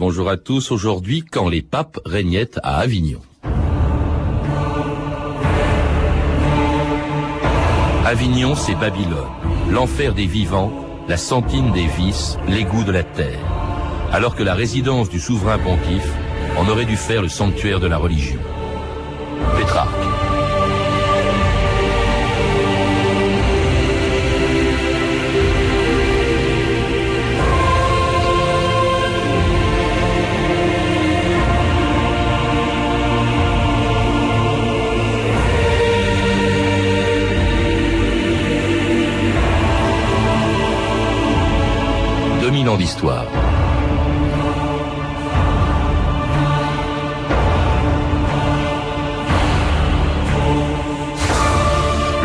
Bonjour 0.00 0.30
à 0.30 0.38
tous. 0.38 0.70
Aujourd'hui, 0.70 1.22
quand 1.30 1.50
les 1.50 1.60
papes 1.60 2.00
régnaient 2.06 2.48
à 2.62 2.78
Avignon. 2.78 3.20
Avignon, 8.06 8.54
c'est 8.54 8.76
Babylone, 8.76 9.28
l'enfer 9.70 10.14
des 10.14 10.24
vivants, 10.24 10.72
la 11.06 11.18
sentine 11.18 11.70
des 11.72 11.86
vices, 11.86 12.38
l'égout 12.48 12.82
de 12.82 12.92
la 12.92 13.02
terre. 13.02 13.44
Alors 14.10 14.36
que 14.36 14.42
la 14.42 14.54
résidence 14.54 15.10
du 15.10 15.20
souverain 15.20 15.58
pontife 15.58 16.10
en 16.56 16.66
aurait 16.66 16.86
dû 16.86 16.96
faire 16.96 17.20
le 17.20 17.28
sanctuaire 17.28 17.78
de 17.78 17.86
la 17.86 17.98
religion. 17.98 18.40
Pétrarque. 19.58 20.19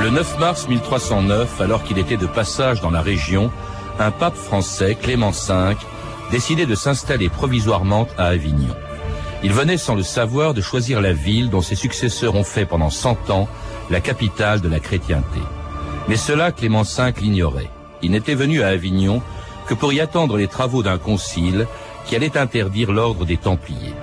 Le 0.04 0.10
9 0.10 0.40
mars 0.40 0.68
1309, 0.68 1.62
alors 1.62 1.84
qu'il 1.84 1.98
était 2.00 2.18
de 2.18 2.26
passage 2.26 2.82
dans 2.82 2.90
la 2.90 3.02
région, 3.02 3.50
un 3.98 4.12
pape 4.12 4.36
français, 4.36 4.96
Clément 5.02 5.32
V, 5.32 5.76
décidait 6.32 6.66
de 6.66 6.76
s'installer 6.76 7.30
provisoirement 7.30 8.08
à 8.18 8.26
Avignon. 8.26 8.76
Il 9.42 9.54
venait 9.54 9.78
sans 9.78 9.96
le 9.96 10.04
savoir 10.04 10.54
de 10.54 10.60
choisir 10.60 11.00
la 11.00 11.14
ville 11.14 11.50
dont 11.50 11.62
ses 11.62 11.76
successeurs 11.76 12.36
ont 12.36 12.44
fait 12.44 12.66
pendant 12.66 12.90
cent 12.90 13.30
ans 13.30 13.48
la 13.90 14.02
capitale 14.02 14.60
de 14.60 14.68
la 14.68 14.82
chrétienté. 14.82 15.40
Mais 16.10 16.18
cela, 16.18 16.52
Clément 16.52 16.82
V 16.82 17.14
l'ignorait. 17.22 17.70
Il 18.02 18.12
n'était 18.12 18.36
venu 18.36 18.64
à 18.64 18.68
Avignon 18.68 19.22
que 19.68 19.74
pour 19.74 19.94
y 19.94 20.00
attendre 20.00 20.38
les 20.38 20.48
travaux 20.48 20.84
d'un 20.84 20.98
concile 20.98 21.68
qui 22.06 22.16
allait 22.16 22.38
interdire 22.38 22.92
l'ordre 22.92 23.26
des 23.26 23.38
Templiers. 23.38 23.94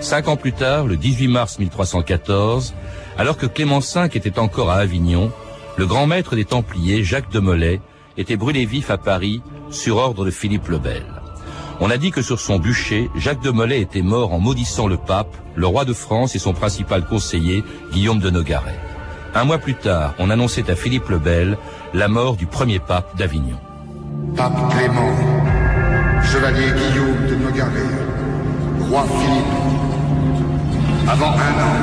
Cinq 0.00 0.28
ans 0.28 0.36
plus 0.36 0.52
tard, 0.52 0.86
le 0.86 0.96
18 0.96 1.28
mars 1.28 1.58
1314, 1.58 2.74
alors 3.16 3.36
que 3.36 3.46
Clément 3.46 3.80
V 3.80 4.08
était 4.14 4.38
encore 4.38 4.70
à 4.70 4.76
Avignon, 4.76 5.32
le 5.76 5.86
grand 5.86 6.06
maître 6.06 6.36
des 6.36 6.44
Templiers, 6.44 7.02
Jacques 7.02 7.30
de 7.30 7.40
Molay, 7.40 7.80
était 8.16 8.36
brûlé 8.36 8.64
vif 8.64 8.90
à 8.90 8.98
Paris 8.98 9.42
sur 9.70 9.96
ordre 9.96 10.24
de 10.24 10.30
Philippe 10.30 10.68
le 10.68 10.78
Bel. 10.78 11.04
On 11.80 11.90
a 11.90 11.96
dit 11.96 12.10
que 12.10 12.22
sur 12.22 12.40
son 12.40 12.58
bûcher, 12.58 13.08
Jacques 13.16 13.42
de 13.42 13.50
Molay 13.50 13.80
était 13.80 14.02
mort 14.02 14.32
en 14.32 14.40
maudissant 14.40 14.88
le 14.88 14.96
pape, 14.96 15.36
le 15.54 15.66
roi 15.66 15.84
de 15.84 15.92
France 15.92 16.34
et 16.34 16.40
son 16.40 16.52
principal 16.52 17.04
conseiller, 17.04 17.62
Guillaume 17.92 18.18
de 18.18 18.30
Nogaret. 18.30 18.78
Un 19.34 19.44
mois 19.44 19.58
plus 19.58 19.74
tard, 19.74 20.14
on 20.18 20.30
annonçait 20.30 20.70
à 20.70 20.74
Philippe 20.74 21.08
le 21.08 21.18
Bel 21.18 21.58
la 21.94 22.08
mort 22.08 22.36
du 22.36 22.46
premier 22.46 22.80
pape 22.80 23.16
d'Avignon. 23.16 23.58
Pape 24.36 24.70
Clément, 24.70 25.12
Chevalier 26.22 26.70
Guillaume 26.72 27.26
de 27.28 27.34
Nogaret, 27.36 27.70
Roi 28.88 29.04
Philippe, 29.18 29.44
avant 31.08 31.32
un 31.32 31.54
an, 31.62 31.76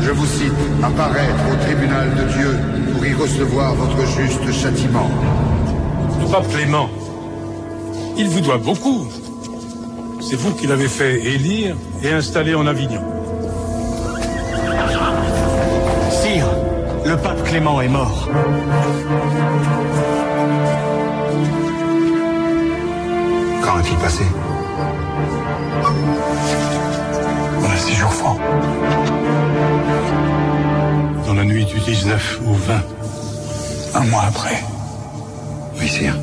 je 0.00 0.10
vous 0.10 0.26
cite, 0.26 0.52
apparaître 0.82 1.44
au 1.52 1.56
tribunal 1.64 2.14
de 2.14 2.24
Dieu 2.32 2.58
pour 2.92 3.06
y 3.06 3.14
recevoir 3.14 3.74
votre 3.74 4.06
juste 4.06 4.52
châtiment. 4.52 5.08
Pape 6.30 6.48
Clément, 6.48 6.88
il 8.16 8.28
vous 8.28 8.40
doit 8.40 8.58
beaucoup. 8.58 9.06
C'est 10.20 10.36
vous 10.36 10.52
qui 10.52 10.66
l'avez 10.66 10.88
fait 10.88 11.20
élire 11.20 11.76
et 12.02 12.12
installer 12.12 12.54
en 12.54 12.66
Avignon. 12.66 13.02
Sire, 16.10 16.48
le 17.04 17.16
pape 17.16 17.42
Clément 17.44 17.80
est 17.80 17.88
mort. 17.88 18.28
Quand 23.62 23.76
a-t-il 23.76 23.96
passé 23.98 24.24
On 27.60 27.64
a 27.64 27.76
six 27.76 27.94
jours 27.94 28.12
francs. 28.12 28.40
Dans 31.26 31.34
la 31.34 31.44
nuit 31.44 31.64
du 31.64 31.78
19 31.78 32.40
au 32.46 32.52
20. 32.54 32.82
Un 33.94 34.04
mois 34.06 34.24
après. 34.26 34.62
Oui, 35.78 35.88
sire. 35.88 36.16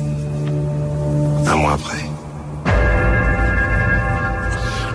Un 1.46 1.56
mois 1.56 1.72
après. 1.72 1.99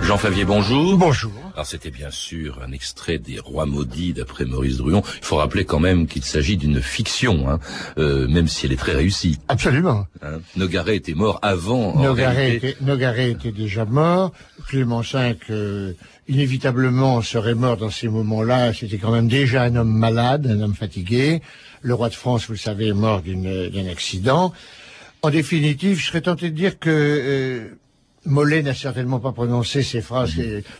Jean 0.06 0.18
Favier, 0.18 0.44
bonjour. 0.44 0.96
Bonjour. 0.96 1.32
Alors 1.54 1.66
c'était 1.66 1.90
bien 1.90 2.12
sûr 2.12 2.60
un 2.64 2.70
extrait 2.70 3.18
des 3.18 3.40
Rois 3.40 3.66
maudits 3.66 4.12
d'après 4.12 4.44
Maurice 4.44 4.76
Druon. 4.76 5.02
Il 5.18 5.24
faut 5.24 5.34
rappeler 5.34 5.64
quand 5.64 5.80
même 5.80 6.06
qu'il 6.06 6.22
s'agit 6.22 6.56
d'une 6.56 6.80
fiction, 6.80 7.50
hein, 7.50 7.58
euh, 7.98 8.28
même 8.28 8.46
si 8.46 8.66
elle 8.66 8.72
est 8.72 8.76
très 8.76 8.92
réussie. 8.92 9.40
Absolument. 9.48 10.06
Hein. 10.22 10.38
Nogaret 10.54 10.94
était 10.94 11.14
mort 11.14 11.40
avant. 11.42 12.00
Nogaret, 12.00 12.54
était, 12.54 12.76
Nogaret 12.82 13.32
était 13.32 13.50
déjà 13.50 13.84
mort. 13.84 14.30
Clément 14.68 15.00
V, 15.00 15.38
euh, 15.50 15.92
inévitablement, 16.28 17.20
serait 17.20 17.56
mort 17.56 17.76
dans 17.76 17.90
ces 17.90 18.06
moments-là. 18.06 18.72
C'était 18.74 18.98
quand 18.98 19.10
même 19.10 19.26
déjà 19.26 19.64
un 19.64 19.74
homme 19.74 19.92
malade, 19.92 20.46
un 20.46 20.60
homme 20.60 20.76
fatigué. 20.76 21.42
Le 21.82 21.94
roi 21.94 22.10
de 22.10 22.14
France, 22.14 22.46
vous 22.46 22.52
le 22.52 22.58
savez, 22.58 22.88
est 22.88 22.92
mort 22.92 23.22
d'un 23.22 23.88
accident. 23.88 24.52
En 25.22 25.30
définitive, 25.30 25.98
je 25.98 26.06
serais 26.06 26.20
tenté 26.20 26.50
de 26.50 26.54
dire 26.54 26.78
que... 26.78 26.90
Euh, 26.90 27.78
Mollet 28.26 28.62
n'a 28.62 28.74
certainement 28.74 29.20
pas 29.20 29.32
prononcé 29.32 29.82
ces 29.82 30.00
phrases 30.00 30.34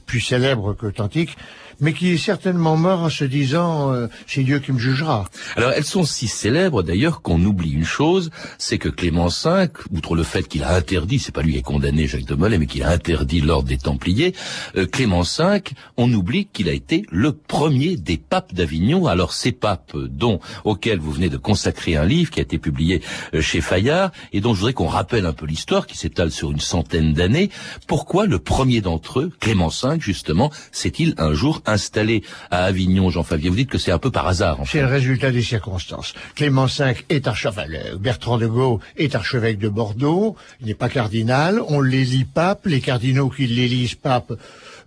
plus 0.04 0.20
célèbres 0.20 0.74
qu'authentiques, 0.74 1.36
mais 1.80 1.92
qui 1.92 2.10
est 2.10 2.16
certainement 2.18 2.76
mort 2.76 3.02
en 3.02 3.10
se 3.10 3.24
disant 3.24 3.92
euh, 3.92 4.08
c'est 4.26 4.42
Dieu 4.42 4.58
qui 4.58 4.72
me 4.72 4.78
jugera. 4.78 5.26
Alors 5.56 5.72
elles 5.72 5.84
sont 5.84 6.04
si 6.04 6.28
célèbres 6.28 6.82
d'ailleurs 6.82 7.22
qu'on 7.22 7.42
oublie 7.44 7.72
une 7.72 7.84
chose, 7.84 8.30
c'est 8.58 8.78
que 8.78 8.88
Clément 8.88 9.28
V, 9.28 9.68
outre 9.92 10.14
le 10.14 10.22
fait 10.22 10.48
qu'il 10.48 10.64
a 10.64 10.74
interdit, 10.74 11.18
c'est 11.18 11.32
pas 11.32 11.42
lui 11.42 11.52
qui 11.52 11.58
a 11.58 11.62
condamné 11.62 12.06
Jacques 12.06 12.24
de 12.24 12.34
Molay, 12.34 12.58
mais 12.58 12.66
qu'il 12.66 12.82
a 12.82 12.90
interdit 12.90 13.40
l'ordre 13.40 13.68
des 13.68 13.78
Templiers, 13.78 14.34
euh, 14.76 14.86
Clément 14.86 15.22
V, 15.22 15.62
on 15.96 16.12
oublie 16.12 16.46
qu'il 16.46 16.68
a 16.68 16.72
été 16.72 17.04
le 17.10 17.32
premier 17.32 17.96
des 17.96 18.16
papes 18.16 18.54
d'Avignon. 18.54 19.06
Alors 19.06 19.32
ces 19.32 19.52
papes 19.52 19.96
dont 19.96 20.40
auxquels 20.64 20.98
vous 20.98 21.12
venez 21.12 21.28
de 21.28 21.36
consacrer 21.36 21.96
un 21.96 22.04
livre 22.04 22.30
qui 22.30 22.40
a 22.40 22.42
été 22.42 22.58
publié 22.58 23.02
euh, 23.34 23.40
chez 23.40 23.60
Fayard 23.60 24.12
et 24.32 24.40
dont 24.40 24.54
je 24.54 24.60
voudrais 24.60 24.72
qu'on 24.72 24.86
rappelle 24.86 25.26
un 25.26 25.32
peu 25.32 25.46
l'histoire 25.46 25.86
qui 25.86 25.96
s'étale 25.96 26.30
sur 26.30 26.50
une 26.50 26.60
centaine 26.60 27.12
d'années. 27.12 27.50
Pourquoi 27.86 28.26
le 28.26 28.38
premier 28.38 28.80
d'entre 28.80 29.20
eux, 29.20 29.32
Clément 29.40 29.68
V 29.68 29.96
justement, 29.98 30.50
s'est-il 30.72 31.14
un 31.18 31.32
jour 31.32 31.62
installé 31.66 32.22
à 32.50 32.64
Avignon, 32.64 33.10
Jean 33.10 33.22
Favier. 33.22 33.50
Vous 33.50 33.56
dites 33.56 33.70
que 33.70 33.78
c'est 33.78 33.92
un 33.92 33.98
peu 33.98 34.10
par 34.10 34.26
hasard. 34.26 34.58
C'est 34.66 34.80
le 34.80 34.86
résultat 34.86 35.30
des 35.30 35.42
circonstances. 35.42 36.14
Clément 36.34 36.66
V 36.66 36.94
est 37.08 37.26
archevêque. 37.26 37.96
Bertrand 37.98 38.38
de 38.38 38.46
Gaulle 38.46 38.80
est 38.96 39.14
archevêque 39.14 39.58
de 39.58 39.68
Bordeaux. 39.68 40.36
Il 40.60 40.66
n'est 40.66 40.74
pas 40.74 40.88
cardinal. 40.88 41.60
On 41.68 41.80
l'élit 41.80 42.24
pape. 42.24 42.66
Les 42.66 42.80
cardinaux 42.80 43.28
qui 43.28 43.46
l'élisent 43.46 43.94
pape 43.94 44.32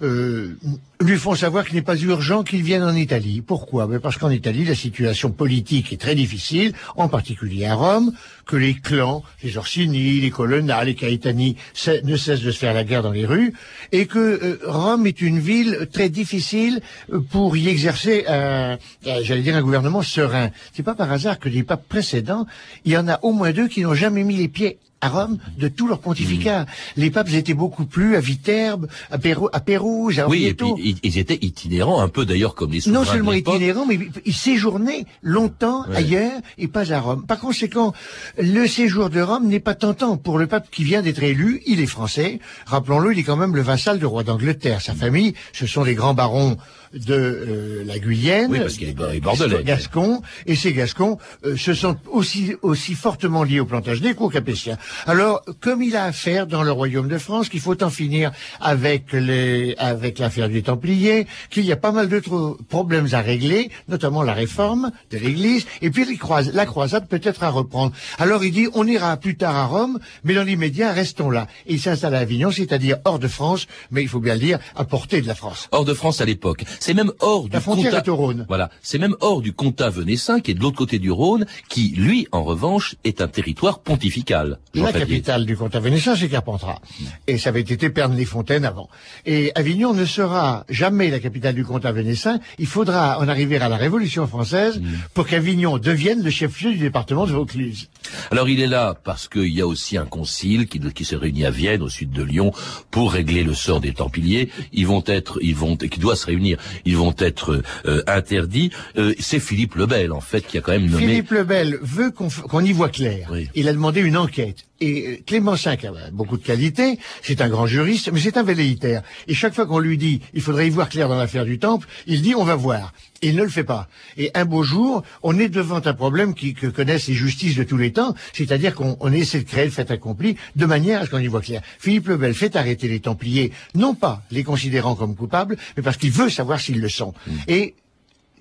euh, 0.01 0.57
lui 1.01 1.17
font 1.17 1.35
savoir 1.35 1.65
qu'il 1.65 1.75
n'est 1.75 1.81
pas 1.81 1.97
urgent 1.97 2.43
qu'il 2.43 2.61
vienne 2.61 2.83
en 2.83 2.95
Italie. 2.95 3.41
Pourquoi? 3.41 3.87
Ben 3.87 3.99
Parce 3.99 4.17
qu'en 4.17 4.29
Italie, 4.29 4.65
la 4.65 4.75
situation 4.75 5.31
politique 5.31 5.93
est 5.93 5.97
très 5.97 6.15
difficile, 6.15 6.73
en 6.95 7.07
particulier 7.07 7.65
à 7.65 7.75
Rome, 7.75 8.11
que 8.45 8.55
les 8.55 8.73
clans, 8.73 9.23
les 9.43 9.57
Orsini, 9.57 10.19
les 10.19 10.29
Colonna, 10.29 10.83
les 10.83 10.95
Caetani 10.95 11.55
ne 12.03 12.17
cessent 12.17 12.41
de 12.41 12.51
se 12.51 12.57
faire 12.57 12.73
la 12.73 12.83
guerre 12.83 13.03
dans 13.03 13.11
les 13.11 13.25
rues, 13.25 13.53
et 13.91 14.07
que 14.07 14.19
euh, 14.19 14.59
Rome 14.65 15.07
est 15.07 15.21
une 15.21 15.39
ville 15.39 15.87
très 15.91 16.09
difficile 16.09 16.81
euh, 17.13 17.19
pour 17.19 17.55
y 17.55 17.69
exercer, 17.69 18.25
un, 18.27 18.77
j'allais 19.23 19.41
dire, 19.41 19.55
un 19.55 19.61
gouvernement 19.61 20.01
serein. 20.01 20.49
C'est 20.73 20.83
pas 20.83 20.95
par 20.95 21.11
hasard 21.11 21.39
que 21.39 21.49
les 21.49 21.63
papes 21.63 21.87
précédents, 21.87 22.45
il 22.85 22.91
y 22.93 22.97
en 22.97 23.07
a 23.07 23.19
au 23.23 23.31
moins 23.31 23.51
deux 23.51 23.67
qui 23.67 23.81
n'ont 23.81 23.93
jamais 23.93 24.23
mis 24.23 24.35
les 24.35 24.47
pieds 24.47 24.79
à 25.01 25.09
Rome 25.09 25.37
de 25.57 25.67
tout 25.67 25.87
leur 25.87 25.99
pontificat. 25.99 26.63
Mmh. 26.63 26.65
Les 26.97 27.11
papes 27.11 27.29
étaient 27.33 27.53
beaucoup 27.53 27.85
plus 27.85 28.15
à 28.15 28.19
Viterbe, 28.19 28.87
à, 29.11 29.17
Pérou, 29.17 29.49
à 29.53 29.59
Pérouse, 29.59 30.19
à 30.19 30.27
Oui, 30.27 30.45
et 30.45 30.53
puis 30.53 30.99
ils 31.03 31.17
étaient 31.17 31.39
itinérants, 31.41 32.01
un 32.01 32.09
peu 32.09 32.25
d'ailleurs 32.25 32.55
comme 32.55 32.71
les 32.71 32.81
souverains 32.81 32.99
Non 32.99 33.05
seulement 33.05 33.33
itinérants, 33.33 33.85
mais 33.85 33.99
ils 34.25 34.33
séjournaient 34.33 35.05
longtemps 35.21 35.83
ailleurs 35.93 36.39
et 36.57 36.67
pas 36.67 36.91
à 36.91 36.99
Rome. 36.99 37.25
Par 37.25 37.39
conséquent, 37.39 37.93
le 38.37 38.67
séjour 38.67 39.09
de 39.09 39.21
Rome 39.21 39.47
n'est 39.47 39.59
pas 39.59 39.75
tentant 39.75 40.17
pour 40.17 40.37
le 40.37 40.47
pape 40.47 40.69
qui 40.69 40.83
vient 40.83 41.01
d'être 41.01 41.23
élu. 41.23 41.61
Il 41.65 41.79
est 41.79 41.85
français. 41.85 42.39
Rappelons-le, 42.65 43.13
il 43.13 43.19
est 43.19 43.23
quand 43.23 43.37
même 43.37 43.55
le 43.55 43.61
vassal 43.61 43.99
du 43.99 44.05
roi 44.05 44.23
d'Angleterre. 44.23 44.81
Sa 44.81 44.93
famille, 44.93 45.33
ce 45.53 45.65
sont 45.67 45.83
les 45.83 45.95
grands 45.95 46.13
barons 46.13 46.57
de 46.93 47.13
euh, 47.13 47.83
la 47.85 47.99
Guyenne, 47.99 48.49
Oui, 48.51 48.59
parce 48.59 48.75
qu'il 48.75 48.89
est 48.89 49.19
bordelais. 49.19 49.63
Gascon, 49.63 50.21
et 50.45 50.55
ces 50.55 50.73
Gascons 50.73 51.17
euh, 51.45 51.55
se 51.57 51.73
sont 51.73 51.97
aussi 52.11 52.53
aussi 52.61 52.93
fortement 52.95 53.43
liés 53.43 53.59
au 53.59 53.65
plantage 53.65 54.01
des 54.01 54.13
qu'aux 54.15 54.29
Capétiens. 54.29 54.77
Alors, 55.05 55.43
comme 55.59 55.81
il 55.83 55.95
a 55.95 56.05
affaire 56.05 56.47
dans 56.47 56.63
le 56.63 56.71
royaume 56.71 57.07
de 57.07 57.17
France, 57.17 57.49
qu'il 57.49 57.59
faut 57.59 57.81
en 57.83 57.89
finir 57.89 58.31
avec 58.59 59.13
les 59.13 59.75
avec 59.77 60.19
l'affaire 60.19 60.49
du 60.49 60.63
Templier, 60.63 61.27
qu'il 61.49 61.65
y 61.65 61.71
a 61.71 61.77
pas 61.77 61.91
mal 61.91 62.09
d'autres 62.09 62.57
problèmes 62.69 63.07
à 63.11 63.21
régler, 63.21 63.69
notamment 63.87 64.23
la 64.23 64.33
réforme 64.33 64.91
de 65.11 65.17
l'Église, 65.17 65.65
et 65.81 65.89
puis 65.89 66.05
les 66.05 66.17
crois- 66.17 66.41
la 66.41 66.65
croisade 66.65 67.07
peut-être 67.07 67.43
à 67.43 67.49
reprendre. 67.49 67.91
Alors 68.17 68.43
il 68.43 68.51
dit, 68.51 68.67
on 68.73 68.85
ira 68.87 69.15
plus 69.17 69.35
tard 69.37 69.55
à 69.55 69.65
Rome, 69.65 69.99
mais 70.23 70.33
dans 70.33 70.43
l'immédiat, 70.43 70.91
restons 70.91 71.29
là. 71.29 71.47
Et 71.67 71.73
il 71.75 71.79
s'installe 71.79 72.15
à 72.15 72.19
Avignon, 72.19 72.51
c'est-à-dire 72.51 72.97
hors 73.05 73.19
de 73.19 73.27
France, 73.27 73.67
mais 73.91 74.01
il 74.01 74.07
faut 74.07 74.19
bien 74.19 74.33
le 74.33 74.39
dire, 74.39 74.59
à 74.75 74.85
portée 74.85 75.21
de 75.21 75.27
la 75.27 75.35
France. 75.35 75.67
hors 75.71 75.85
de 75.85 75.93
France 75.93 76.21
à 76.21 76.25
l'époque. 76.25 76.63
C'est 76.79 76.93
même 76.93 77.11
hors 77.19 77.47
du 77.49 77.57
frontière 77.59 77.91
comtat- 77.93 78.03
est 78.05 78.09
au 78.09 78.15
Rhône. 78.15 78.45
Voilà, 78.47 78.69
c'est 78.81 78.97
même 78.99 79.15
hors 79.21 79.41
du 79.41 79.53
comtat 79.53 79.89
venessin 79.89 80.39
qui 80.39 80.51
est 80.51 80.53
de 80.53 80.61
l'autre 80.61 80.77
côté 80.77 80.97
du 80.99 81.11
Rhône, 81.11 81.45
qui 81.67 81.89
lui, 81.89 82.27
en 82.31 82.43
revanche, 82.43 82.95
est 83.03 83.21
un 83.21 83.27
territoire 83.27 83.79
pontifical. 83.79 84.59
Jean 84.73 84.83
La 84.85 84.91
Favier. 84.93 85.07
capitale 85.07 85.45
du 85.45 85.57
comtat 85.57 85.79
vénétien, 85.79 86.15
c'est 86.15 86.29
Carpentras. 86.29 86.79
Et 87.27 87.37
ça 87.37 87.49
avait 87.49 87.61
été 87.61 87.89
Pernes-les-Fontaines 87.89 88.65
avant. 88.65 88.89
Et 89.25 89.51
Avignon 89.55 89.93
ne 89.93 90.05
sera 90.05 90.65
jamais 90.69 91.09
la 91.09 91.19
capitale 91.19 91.55
du 91.55 91.65
comtat 91.65 91.91
vénétien. 91.91 92.39
Il 92.57 92.67
faudra 92.67 93.19
en 93.19 93.27
arriver 93.27 93.57
à 93.57 93.69
la 93.69 93.77
Révolution 93.77 94.25
française 94.27 94.81
pour 95.13 95.27
qu'Avignon 95.27 95.77
devienne 95.77 96.23
le 96.23 96.29
chef-lieu 96.29 96.71
du 96.71 96.77
département 96.79 97.25
de 97.25 97.31
Vaucluse. 97.31 97.89
Alors 98.31 98.47
il 98.49 98.59
est 98.61 98.67
là 98.67 98.95
parce 99.03 99.27
qu'il 99.27 99.53
y 99.53 99.61
a 99.61 99.67
aussi 99.67 99.97
un 99.97 100.05
concile 100.05 100.67
qui, 100.67 100.79
qui 100.79 101.05
se 101.05 101.15
réunit 101.15 101.45
à 101.45 101.51
Vienne, 101.51 101.81
au 101.81 101.89
sud 101.89 102.11
de 102.11 102.23
Lyon, 102.23 102.51
pour 102.91 103.11
régler 103.13 103.43
le 103.43 103.53
sort 103.53 103.79
des 103.81 103.93
Templiers. 103.93 104.49
Ils 104.73 104.87
vont 104.87 105.03
être, 105.05 105.39
ils 105.41 105.55
vont, 105.55 105.75
qui 105.75 105.99
doit 105.99 106.15
se 106.15 106.25
réunir, 106.25 106.57
ils 106.85 106.97
vont 106.97 107.15
être 107.17 107.61
euh, 107.85 108.03
interdits. 108.07 108.71
Euh, 108.97 109.13
c'est 109.19 109.39
Philippe 109.39 109.75
le 109.75 109.85
Bel, 109.85 110.11
en 110.11 110.21
fait, 110.21 110.41
qui 110.41 110.57
a 110.57 110.61
quand 110.61 110.71
même 110.71 110.85
nommé. 110.85 111.05
Philippe 111.05 111.31
le 111.31 111.43
Bel 111.43 111.77
veut 111.81 112.11
qu'on 112.11 112.63
y 112.63 112.71
voit 112.71 112.89
clair. 112.89 113.29
Oui. 113.31 113.49
Il 113.55 113.67
a 113.67 113.73
demandé 113.73 114.01
une 114.01 114.17
enquête. 114.17 114.68
Et 114.81 115.23
Clément 115.25 115.55
V 115.55 115.69
a 115.69 116.11
beaucoup 116.11 116.37
de 116.37 116.43
qualités, 116.43 116.99
c'est 117.21 117.41
un 117.41 117.49
grand 117.49 117.67
juriste, 117.67 118.11
mais 118.13 118.19
c'est 118.19 118.37
un 118.37 118.43
velléitaire. 118.43 119.03
Et 119.27 119.33
chaque 119.33 119.53
fois 119.53 119.65
qu'on 119.65 119.79
lui 119.79 119.97
dit 119.97 120.21
il 120.33 120.41
faudrait 120.41 120.67
y 120.67 120.69
voir 120.69 120.87
clair 120.87 121.09
dans 121.09 121.17
l'affaire 121.17 121.43
du 121.43 121.59
Temple, 121.59 121.87
il 122.07 122.21
dit 122.21 122.33
on 122.35 122.45
va 122.45 122.55
voir. 122.55 122.93
Et 123.21 123.29
il 123.29 123.35
ne 123.35 123.43
le 123.43 123.49
fait 123.49 123.65
pas. 123.65 123.89
Et 124.15 124.31
un 124.33 124.45
beau 124.45 124.63
jour, 124.63 125.03
on 125.23 125.37
est 125.37 125.49
devant 125.49 125.81
un 125.83 125.93
problème 125.93 126.33
qui, 126.33 126.53
que 126.53 126.67
connaissent 126.67 127.07
les 127.07 127.13
justices 127.13 127.55
de 127.57 127.63
tous 127.63 127.75
les 127.75 127.91
temps, 127.91 128.15
c'est-à-dire 128.31 128.73
qu'on 128.73 128.95
on 129.01 129.11
essaie 129.11 129.39
de 129.39 129.43
créer 129.43 129.65
le 129.65 129.71
fait 129.71 129.91
accompli 129.91 130.37
de 130.55 130.65
manière 130.65 131.01
à 131.01 131.05
ce 131.05 131.09
qu'on 131.09 131.19
y 131.19 131.27
voit 131.27 131.41
clair. 131.41 131.61
Philippe 131.79 132.07
le 132.07 132.15
Bel 132.15 132.33
fait 132.33 132.55
arrêter 132.55 132.87
les 132.87 133.01
Templiers, 133.01 133.51
non 133.75 133.95
pas 133.95 134.23
les 134.31 134.45
considérant 134.45 134.95
comme 134.95 135.15
coupables, 135.15 135.57
mais 135.75 135.83
parce 135.83 135.97
qu'il 135.97 136.11
veut 136.11 136.29
savoir 136.29 136.61
s'ils 136.61 136.79
le 136.79 136.87
sont. 136.87 137.13
Et 137.49 137.75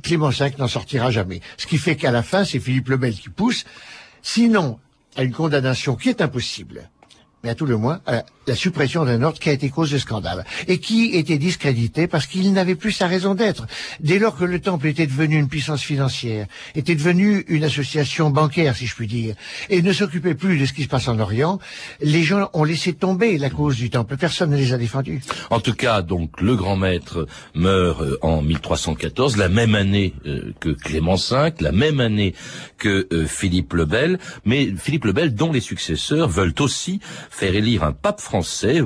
Clément 0.04 0.28
V 0.28 0.52
n'en 0.58 0.68
sortira 0.68 1.10
jamais. 1.10 1.40
Ce 1.56 1.66
qui 1.66 1.78
fait 1.78 1.96
qu'à 1.96 2.12
la 2.12 2.22
fin, 2.22 2.44
c'est 2.44 2.60
Philippe 2.60 2.90
le 2.90 2.96
Bel 2.96 3.14
qui 3.14 3.30
pousse, 3.30 3.64
sinon 4.22 4.78
à 5.18 5.24
une 5.24 5.32
condamnation 5.32 5.96
qui 5.96 6.08
est 6.08 6.20
impossible, 6.20 6.88
mais 7.42 7.50
à 7.50 7.54
tout 7.56 7.66
le 7.66 7.76
moins 7.76 8.00
suppression 8.54 9.04
d'un 9.04 9.22
ordre 9.22 9.38
qui 9.38 9.48
a 9.48 9.52
été 9.52 9.70
cause 9.70 9.90
de 9.90 9.98
scandale 9.98 10.44
et 10.66 10.78
qui 10.78 11.16
était 11.16 11.38
discrédité 11.38 12.06
parce 12.06 12.26
qu'il 12.26 12.52
n'avait 12.52 12.74
plus 12.74 12.92
sa 12.92 13.06
raison 13.06 13.34
d'être. 13.34 13.66
Dès 14.00 14.18
lors 14.18 14.36
que 14.36 14.44
le 14.44 14.60
Temple 14.60 14.86
était 14.88 15.06
devenu 15.06 15.36
une 15.38 15.48
puissance 15.48 15.82
financière, 15.82 16.46
était 16.74 16.94
devenu 16.94 17.44
une 17.48 17.64
association 17.64 18.30
bancaire, 18.30 18.76
si 18.76 18.86
je 18.86 18.94
puis 18.94 19.06
dire, 19.06 19.34
et 19.68 19.82
ne 19.82 19.92
s'occupait 19.92 20.34
plus 20.34 20.58
de 20.58 20.66
ce 20.66 20.72
qui 20.72 20.84
se 20.84 20.88
passe 20.88 21.08
en 21.08 21.18
Orient, 21.18 21.58
les 22.00 22.22
gens 22.22 22.50
ont 22.52 22.64
laissé 22.64 22.92
tomber 22.92 23.38
la 23.38 23.50
cause 23.50 23.76
du 23.76 23.90
Temple. 23.90 24.16
Personne 24.16 24.50
ne 24.50 24.56
les 24.56 24.72
a 24.72 24.78
défendus. 24.78 25.22
En 25.50 25.60
tout 25.60 25.74
cas, 25.74 26.02
donc 26.02 26.40
le 26.40 26.56
grand 26.56 26.76
maître 26.76 27.26
meurt 27.54 28.00
euh, 28.02 28.18
en 28.22 28.42
1314, 28.42 29.36
la 29.36 29.48
même 29.48 29.74
année 29.74 30.14
euh, 30.26 30.52
que 30.60 30.70
Clément 30.70 31.16
V, 31.16 31.52
la 31.60 31.72
même 31.72 32.00
année 32.00 32.34
que 32.78 33.06
euh, 33.12 33.26
Philippe 33.26 33.74
le 33.74 33.84
Bel, 33.84 34.18
mais 34.44 34.72
Philippe 34.76 35.04
le 35.04 35.12
Bel 35.12 35.34
dont 35.34 35.52
les 35.52 35.60
successeurs 35.60 36.28
veulent 36.28 36.54
aussi 36.60 37.00
faire 37.30 37.54
élire 37.54 37.84
un 37.84 37.92
pape 37.92 38.20
français 38.20 38.37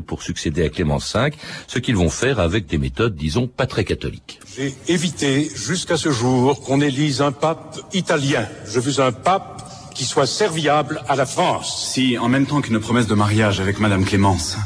pour 0.06 0.22
succéder 0.22 0.64
à 0.64 0.68
Clément 0.68 0.98
V, 0.98 1.30
ce 1.66 1.78
qu'ils 1.78 1.96
vont 1.96 2.10
faire 2.10 2.40
avec 2.40 2.66
des 2.66 2.78
méthodes, 2.78 3.14
disons, 3.14 3.46
pas 3.46 3.66
très 3.66 3.84
catholiques. 3.84 4.40
J'ai 4.56 4.74
évité 4.88 5.50
jusqu'à 5.54 5.96
ce 5.96 6.10
jour 6.10 6.60
qu'on 6.62 6.80
élise 6.80 7.22
un 7.22 7.32
pape 7.32 7.78
italien. 7.92 8.46
Je 8.66 8.80
veux 8.80 9.00
un 9.00 9.12
pape 9.12 9.62
qui 9.94 10.04
soit 10.04 10.26
serviable 10.26 11.02
à 11.08 11.16
la 11.16 11.26
France. 11.26 11.90
Si, 11.92 12.18
en 12.18 12.28
même 12.28 12.46
temps 12.46 12.60
qu'une 12.60 12.80
promesse 12.80 13.06
de 13.06 13.14
mariage 13.14 13.60
avec 13.60 13.78
Madame 13.78 14.04
Clémence, 14.04 14.56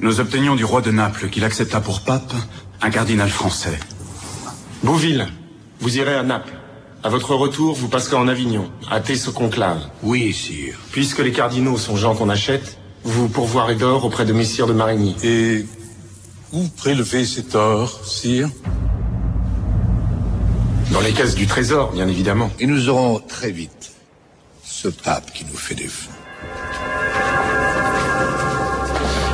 nous 0.00 0.20
obtenions 0.20 0.56
du 0.56 0.64
roi 0.64 0.80
de 0.80 0.90
Naples 0.90 1.28
qu'il 1.28 1.44
accepta 1.44 1.80
pour 1.80 2.02
pape 2.02 2.32
un 2.80 2.90
cardinal 2.90 3.28
français. 3.28 3.78
Bouville, 4.82 5.26
vous 5.80 5.98
irez 5.98 6.14
à 6.14 6.22
Naples. 6.22 6.54
À 7.02 7.10
votre 7.10 7.34
retour, 7.34 7.74
vous 7.74 7.88
passerez 7.88 8.16
en 8.16 8.26
Avignon, 8.26 8.70
à 8.90 9.02
ce 9.02 9.30
conclave. 9.30 9.80
Oui, 10.02 10.32
sire. 10.32 10.76
Puisque 10.90 11.20
les 11.20 11.32
cardinaux 11.32 11.76
sont 11.76 11.96
gens 11.96 12.14
qu'on 12.14 12.28
achète, 12.28 12.77
vous 13.04 13.28
pourvoirez 13.28 13.74
d'or 13.74 14.04
auprès 14.04 14.24
de 14.24 14.32
Messire 14.32 14.66
de 14.66 14.72
Marigny. 14.72 15.16
Et 15.22 15.66
où 16.52 16.66
prélever 16.76 17.24
cet 17.26 17.54
or, 17.54 18.04
sire? 18.06 18.50
Dans 20.92 21.00
les 21.00 21.12
caisses 21.12 21.34
du 21.34 21.46
trésor, 21.46 21.92
bien 21.92 22.08
évidemment. 22.08 22.50
Et 22.58 22.66
nous 22.66 22.88
aurons 22.88 23.20
très 23.20 23.50
vite 23.50 23.92
ce 24.64 24.88
pape 24.88 25.32
qui 25.32 25.44
nous 25.44 25.56
fait 25.56 25.74
défaut. 25.74 26.10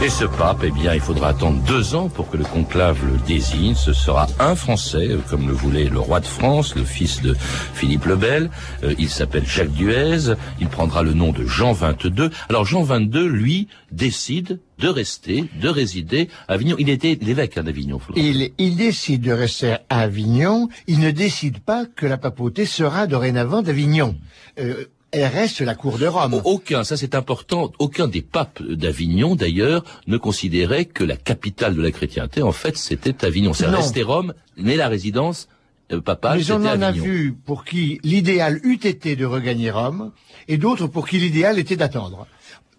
Et 0.04 0.10
ce 0.10 0.26
pape, 0.26 0.60
eh 0.62 0.70
bien, 0.70 0.92
il 0.92 1.00
faudra 1.00 1.28
attendre 1.28 1.62
deux 1.62 1.94
ans 1.94 2.10
pour 2.10 2.28
que 2.28 2.36
le 2.36 2.44
conclave 2.44 2.98
le 3.10 3.16
désigne. 3.26 3.74
Ce 3.74 3.94
sera 3.94 4.26
un 4.38 4.54
Français, 4.54 5.08
euh, 5.08 5.18
comme 5.30 5.46
le 5.46 5.54
voulait 5.54 5.84
le 5.88 5.98
roi 5.98 6.20
de 6.20 6.26
France, 6.26 6.74
le 6.74 6.84
fils 6.84 7.22
de 7.22 7.34
Philippe 7.72 8.04
le 8.04 8.16
Bel. 8.16 8.50
Euh, 8.82 8.94
il 8.98 9.08
s'appelle 9.08 9.46
Jacques 9.46 9.72
Duez. 9.72 10.34
Il 10.60 10.68
prendra 10.68 11.02
le 11.02 11.14
nom 11.14 11.32
de 11.32 11.46
Jean 11.46 11.72
XXII. 11.72 12.28
Alors 12.50 12.66
Jean 12.66 12.82
XXII, 12.82 13.28
lui, 13.28 13.68
décide 13.92 14.60
de 14.78 14.88
rester, 14.88 15.46
de 15.58 15.68
résider 15.70 16.28
à 16.48 16.54
Avignon. 16.54 16.76
Il 16.78 16.90
était 16.90 17.18
l'évêque 17.22 17.56
hein, 17.56 17.62
d'Avignon. 17.62 17.98
Il, 18.14 18.50
il 18.58 18.76
décide 18.76 19.22
de 19.22 19.32
rester 19.32 19.76
à 19.88 20.00
Avignon. 20.00 20.68
Il 20.86 21.00
ne 21.00 21.12
décide 21.12 21.60
pas 21.60 21.86
que 21.86 22.04
la 22.04 22.18
papauté 22.18 22.66
sera 22.66 23.06
dorénavant 23.06 23.62
d'Avignon. 23.62 24.16
Euh, 24.58 24.84
elle 25.14 25.26
reste 25.26 25.60
la 25.60 25.74
cour 25.74 25.98
de 25.98 26.06
Rome. 26.06 26.40
Aucun, 26.44 26.84
ça 26.84 26.96
c'est 26.96 27.14
important, 27.14 27.72
aucun 27.78 28.08
des 28.08 28.22
papes 28.22 28.62
d'Avignon 28.62 29.36
d'ailleurs 29.36 29.84
ne 30.06 30.16
considérait 30.16 30.86
que 30.86 31.04
la 31.04 31.16
capitale 31.16 31.74
de 31.74 31.82
la 31.82 31.90
chrétienté, 31.90 32.42
en 32.42 32.52
fait, 32.52 32.76
c'était 32.76 33.24
Avignon. 33.24 33.52
C'est 33.52 33.66
resté 33.66 34.02
Rome, 34.02 34.34
mais 34.56 34.76
la 34.76 34.88
résidence 34.88 35.48
euh, 35.92 36.00
papale, 36.00 36.38
Mais 36.38 36.50
on 36.50 36.56
en 36.56 36.82
a 36.82 36.90
vu 36.90 37.32
pour 37.32 37.64
qui 37.64 38.00
l'idéal 38.02 38.60
eût 38.64 38.80
été 38.82 39.16
de 39.16 39.24
regagner 39.24 39.70
Rome, 39.70 40.12
et 40.48 40.58
d'autres 40.58 40.86
pour 40.86 41.08
qui 41.08 41.18
l'idéal 41.18 41.58
était 41.58 41.76
d'attendre. 41.76 42.26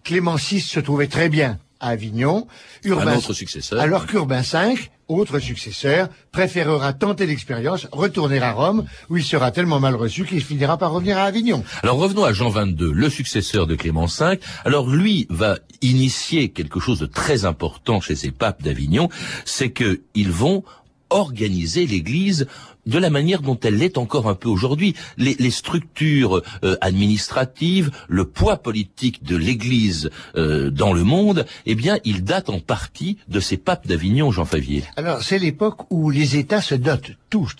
Clément 0.04 0.36
VI 0.36 0.60
se 0.60 0.80
trouvait 0.80 1.08
très 1.08 1.28
bien 1.28 1.58
à 1.80 1.88
Avignon. 1.88 2.46
Urbain, 2.84 3.12
Un 3.12 3.16
autre 3.16 3.32
successeur. 3.32 3.80
Alors 3.80 4.06
qu'Urbain 4.06 4.40
V, 4.40 4.74
autre 5.08 5.38
successeur, 5.38 6.08
préférera 6.32 6.92
tenter 6.92 7.26
l'expérience, 7.26 7.86
retourner 7.92 8.40
à 8.40 8.52
Rome, 8.52 8.84
où 9.08 9.16
il 9.16 9.24
sera 9.24 9.50
tellement 9.50 9.78
mal 9.78 9.94
reçu 9.94 10.24
qu'il 10.24 10.42
finira 10.42 10.78
par 10.78 10.92
revenir 10.92 11.18
à 11.18 11.22
Avignon. 11.22 11.62
Alors 11.82 11.96
revenons 11.96 12.24
à 12.24 12.32
Jean 12.32 12.50
XXII, 12.50 12.74
le 12.92 13.10
successeur 13.10 13.66
de 13.66 13.76
Clément 13.76 14.06
V. 14.06 14.40
Alors 14.64 14.88
lui 14.88 15.26
va 15.30 15.58
initier 15.82 16.48
quelque 16.48 16.80
chose 16.80 16.98
de 16.98 17.06
très 17.06 17.44
important 17.44 18.00
chez 18.00 18.16
ces 18.16 18.30
papes 18.30 18.62
d'Avignon, 18.62 19.08
c'est 19.44 19.70
que 19.70 20.00
ils 20.14 20.32
vont 20.32 20.64
organiser 21.10 21.86
l'Église 21.86 22.46
de 22.86 22.98
la 22.98 23.10
manière 23.10 23.42
dont 23.42 23.58
elle 23.62 23.76
l'est 23.76 23.98
encore 23.98 24.28
un 24.28 24.34
peu 24.34 24.48
aujourd'hui. 24.48 24.94
Les, 25.18 25.50
structures 25.50 26.42
euh, 26.64 26.76
administratives, 26.80 27.90
le 28.08 28.24
poids 28.24 28.56
politique 28.56 29.24
de 29.24 29.36
l'Église 29.36 30.10
euh, 30.36 30.70
dans 30.70 30.92
le 30.92 31.04
monde, 31.04 31.46
eh 31.66 31.74
bien, 31.74 31.98
il 32.04 32.24
date 32.24 32.50
en 32.50 32.60
partie 32.60 33.18
de 33.28 33.40
ces 33.40 33.56
papes 33.56 33.86
d'Avignon, 33.86 34.30
Jean 34.30 34.44
Favier. 34.44 34.84
Alors, 34.96 35.22
c'est 35.22 35.38
l'époque 35.38 35.90
où 35.90 36.10
les 36.10 36.36
États 36.36 36.60
se 36.60 36.74
dotent 36.74 37.12
tous 37.30 37.54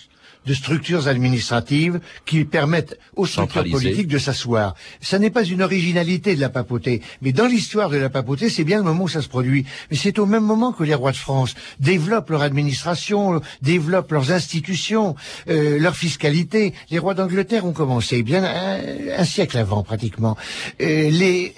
de 0.47 0.55
structures 0.55 1.09
administratives 1.09 2.00
qui 2.25 2.45
permettent 2.45 2.99
aux 3.15 3.26
structures 3.26 3.65
politiques 3.71 4.09
de 4.09 4.19
s'asseoir. 4.19 4.75
Ça 5.00 5.19
n'est 5.19 5.31
pas 5.31 5.45
une 5.45 5.62
originalité 5.62 6.35
de 6.35 6.41
la 6.41 6.49
papauté, 6.49 7.03
mais 7.23 7.33
dans 7.33 7.47
l'histoire 7.47 7.91
de 7.91 7.97
la 7.97 8.11
papauté, 8.11 8.49
c'est 8.49 8.65
bien 8.65 8.79
le 8.79 8.85
moment 8.85 9.05
où 9.05 9.09
ça 9.09 9.23
se 9.23 9.29
produit. 9.29 9.67
Mais 9.91 9.97
c'est 9.97 10.19
au 10.19 10.26
même 10.26 10.45
moment 10.45 10.73
que 10.73 10.85
les 10.85 10.95
rois 10.95 11.12
de 11.12 11.17
France 11.17 11.55
développent 11.81 12.31
leur 12.31 12.43
administration, 12.43 13.41
développent 13.62 14.12
leurs 14.12 14.33
institutions, 14.33 15.17
euh, 15.49 15.79
leur 15.79 15.97
fiscalité. 15.97 16.75
Les 16.91 16.99
rois 16.99 17.15
d'Angleterre 17.15 17.67
ont 17.67 17.73
commencé 17.73 18.23
bien 18.23 18.45
un, 18.45 18.79
un 19.19 19.25
siècle 19.25 19.59
avant, 19.59 19.83
pratiquement. 19.83 20.37
Euh, 20.81 21.11
les 21.11 21.55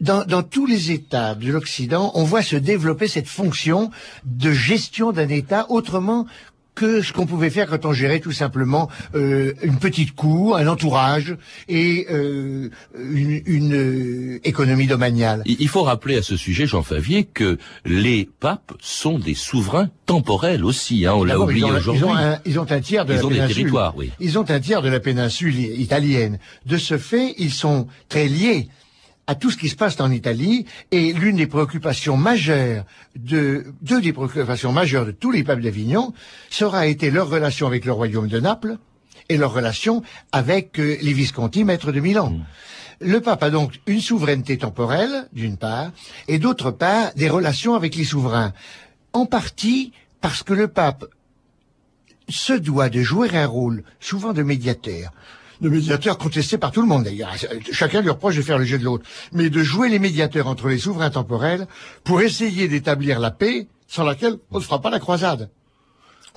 dans, 0.00 0.24
dans 0.24 0.42
tous 0.42 0.66
les 0.66 0.90
États 0.90 1.34
de 1.34 1.50
l'Occident, 1.50 2.12
on 2.14 2.24
voit 2.24 2.42
se 2.42 2.56
développer 2.56 3.08
cette 3.08 3.28
fonction 3.28 3.90
de 4.24 4.52
gestion 4.52 5.12
d'un 5.12 5.28
État 5.28 5.66
autrement 5.70 6.26
que 6.74 7.02
ce 7.02 7.12
qu'on 7.12 7.26
pouvait 7.26 7.50
faire 7.50 7.66
quand 7.68 7.84
on 7.84 7.92
gérait 7.92 8.20
tout 8.20 8.32
simplement 8.32 8.88
euh, 9.14 9.52
une 9.62 9.78
petite 9.78 10.14
cour, 10.14 10.56
un 10.56 10.66
entourage 10.66 11.36
et 11.68 12.06
euh, 12.10 12.68
une, 12.98 13.42
une 13.46 13.74
euh, 13.74 14.40
économie 14.44 14.86
domaniale. 14.86 15.42
Il 15.46 15.68
faut 15.68 15.82
rappeler 15.82 16.16
à 16.16 16.22
ce 16.22 16.36
sujet, 16.36 16.66
Jean 16.66 16.82
Favier, 16.82 17.24
que 17.24 17.58
les 17.84 18.28
papes 18.40 18.72
sont 18.80 19.18
des 19.18 19.34
souverains 19.34 19.88
temporels 20.06 20.64
aussi. 20.64 21.06
Hein, 21.06 21.14
on 21.14 21.24
l'a 21.24 21.38
oublié 21.38 21.64
aujourd'hui. 21.64 22.00
ils 22.02 22.04
ont 22.04 22.14
un, 22.16 22.38
ils 22.44 22.58
ont 22.58 22.70
un 22.70 22.80
tiers 22.80 23.04
de 23.04 23.12
Ils 23.14 23.16
la 23.18 23.24
ont 23.24 23.28
des 23.28 23.34
péninsule. 23.36 23.56
territoires, 23.56 23.94
oui. 23.96 24.10
Ils 24.20 24.38
ont 24.38 24.50
un 24.50 24.60
tiers 24.60 24.82
de 24.82 24.88
la 24.88 25.00
péninsule 25.00 25.58
italienne. 25.58 26.38
De 26.66 26.76
ce 26.76 26.98
fait, 26.98 27.34
ils 27.38 27.52
sont 27.52 27.86
très 28.08 28.26
liés 28.28 28.68
à 29.26 29.34
tout 29.34 29.50
ce 29.50 29.56
qui 29.56 29.68
se 29.68 29.76
passe 29.76 30.00
en 30.00 30.10
Italie 30.10 30.66
et 30.90 31.12
l'une 31.12 31.36
des 31.36 31.46
préoccupations 31.46 32.16
majeures 32.16 32.84
de 33.16 33.66
deux 33.80 34.00
des 34.00 34.12
préoccupations 34.12 34.72
majeures 34.72 35.06
de 35.06 35.12
tous 35.12 35.30
les 35.30 35.44
papes 35.44 35.60
d'Avignon 35.60 36.12
sera 36.50 36.86
été 36.86 37.10
leur 37.10 37.28
relation 37.28 37.66
avec 37.66 37.84
le 37.84 37.92
royaume 37.92 38.28
de 38.28 38.40
Naples 38.40 38.76
et 39.28 39.36
leur 39.36 39.52
relation 39.52 40.02
avec 40.32 40.78
euh, 40.78 40.96
les 41.00 41.12
Visconti, 41.12 41.64
maîtres 41.64 41.92
de 41.92 42.00
Milan. 42.00 42.30
Mm. 42.30 42.44
Le 43.00 43.20
pape 43.20 43.42
a 43.42 43.50
donc 43.50 43.80
une 43.86 44.00
souveraineté 44.00 44.58
temporelle, 44.58 45.28
d'une 45.32 45.56
part, 45.56 45.90
et 46.28 46.38
d'autre 46.38 46.70
part, 46.70 47.12
des 47.14 47.28
relations 47.28 47.74
avec 47.74 47.96
les 47.96 48.04
souverains. 48.04 48.52
En 49.12 49.26
partie 49.26 49.92
parce 50.20 50.42
que 50.42 50.54
le 50.54 50.68
pape 50.68 51.04
se 52.28 52.52
doit 52.52 52.88
de 52.88 53.02
jouer 53.02 53.34
un 53.36 53.46
rôle 53.46 53.84
souvent 54.00 54.32
de 54.32 54.42
médiateur. 54.42 55.12
De 55.64 55.70
médiateur 55.70 56.18
contesté 56.18 56.58
par 56.58 56.72
tout 56.72 56.82
le 56.82 56.86
monde 56.86 57.04
d'ailleurs. 57.04 57.34
Chacun 57.72 58.02
lui 58.02 58.10
reproche 58.10 58.36
de 58.36 58.42
faire 58.42 58.58
le 58.58 58.66
jeu 58.66 58.78
de 58.78 58.84
l'autre. 58.84 59.06
Mais 59.32 59.48
de 59.48 59.62
jouer 59.62 59.88
les 59.88 59.98
médiateurs 59.98 60.46
entre 60.46 60.68
les 60.68 60.76
souverains 60.76 61.08
temporels 61.08 61.66
pour 62.04 62.20
essayer 62.20 62.68
d'établir 62.68 63.18
la 63.18 63.30
paix 63.30 63.66
sans 63.88 64.04
laquelle 64.04 64.36
on 64.50 64.58
ne 64.58 64.62
fera 64.62 64.82
pas 64.82 64.90
la 64.90 65.00
croisade. 65.00 65.48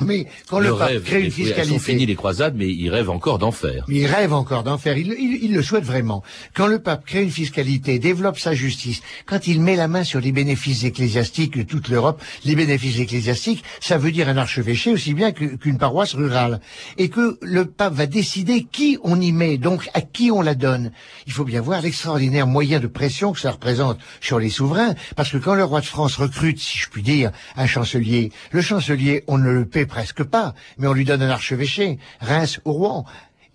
Mais 0.06 0.28
quand 0.48 0.60
le, 0.60 0.70
pape 0.76 0.90
rêve, 0.90 1.04
crée 1.04 1.22
une 1.22 1.26
oui, 1.26 1.26
elles 1.26 1.32
sont 1.34 1.44
fiscalité... 1.46 1.80
finies 1.80 2.06
les 2.06 2.16
croisades, 2.16 2.54
mais 2.56 2.68
il 2.70 2.88
rêve 2.92 3.10
encore 3.10 3.40
d'en 3.40 3.52
faire. 3.52 3.84
Il 3.90 4.06
rêve 4.06 4.32
encore 4.32 4.62
d'en 4.62 4.78
faire. 4.78 4.96
Il, 4.96 5.08
il- 5.18 5.40
il 5.46 5.54
le 5.54 5.64
souhaite 5.64 5.84
vraiment. 5.84 6.22
Quand 6.54 6.68
le 6.68 6.78
pape 6.78 7.04
crée 7.04 7.24
une 7.24 7.32
fiscalité, 7.32 7.98
développe 7.98 8.38
sa 8.38 8.54
justice, 8.54 9.02
quand 9.26 9.48
il 9.48 9.60
met 9.60 9.76
la 9.76 9.88
main 9.88 10.04
sur 10.04 10.20
les 10.20 10.32
bénéfices 10.32 10.84
ecclésiastiques 10.84 11.58
de 11.58 11.64
toute 11.64 11.88
l'Europe, 11.88 12.22
les 12.46 12.56
bénéfices 12.56 13.00
ecclésiastiques, 13.00 13.64
ça 13.80 13.98
veut 13.98 14.12
dire 14.12 14.30
un 14.30 14.38
archevêché 14.38 14.92
aussi 14.92 15.16
bien 15.16 15.32
qu'une 15.32 15.80
paroisse 15.80 16.14
rurale. 16.14 16.62
Et 17.00 17.10
que 17.10 17.40
le 17.42 17.66
pape 17.66 17.96
va 17.96 18.06
décider 18.06 18.68
qui 18.72 19.00
on 19.04 19.20
y 19.20 19.32
met, 19.32 19.58
donc 19.58 19.90
à 19.96 20.02
qui 20.02 20.30
on 20.30 20.44
la 20.44 20.54
donne. 20.54 20.92
Il 21.26 21.34
faut 21.34 21.44
bien 21.44 21.62
voir 21.62 21.82
l'extraordinaire 21.82 22.46
moyen 22.46 22.80
de 22.80 22.86
pression 22.88 23.32
que 23.34 23.40
ça 23.40 23.50
représente 23.50 23.98
sur 24.22 24.38
les 24.38 24.50
souverains, 24.52 24.94
parce 25.16 25.32
que 25.32 25.38
quand 25.38 25.56
le 25.56 25.64
roi 25.64 25.82
de 25.82 25.86
France 25.88 26.18
recrute, 26.18 26.60
si 26.60 26.78
je 26.78 26.88
puis 26.88 27.02
dire, 27.02 27.32
un 27.56 27.66
chancelier, 27.66 28.32
le 28.52 28.62
chancelier, 28.62 29.24
on 29.26 29.40
ne 29.40 29.50
le 29.50 29.66
paie 29.66 29.87
presque 29.88 30.24
pas, 30.24 30.54
mais 30.78 30.88
on 30.88 30.94
lui 30.94 31.06
donne 31.06 31.22
un 31.22 31.30
archevêché, 31.30 31.98
Reims 32.20 32.60
ou 32.66 32.74
Rouen. 32.74 33.06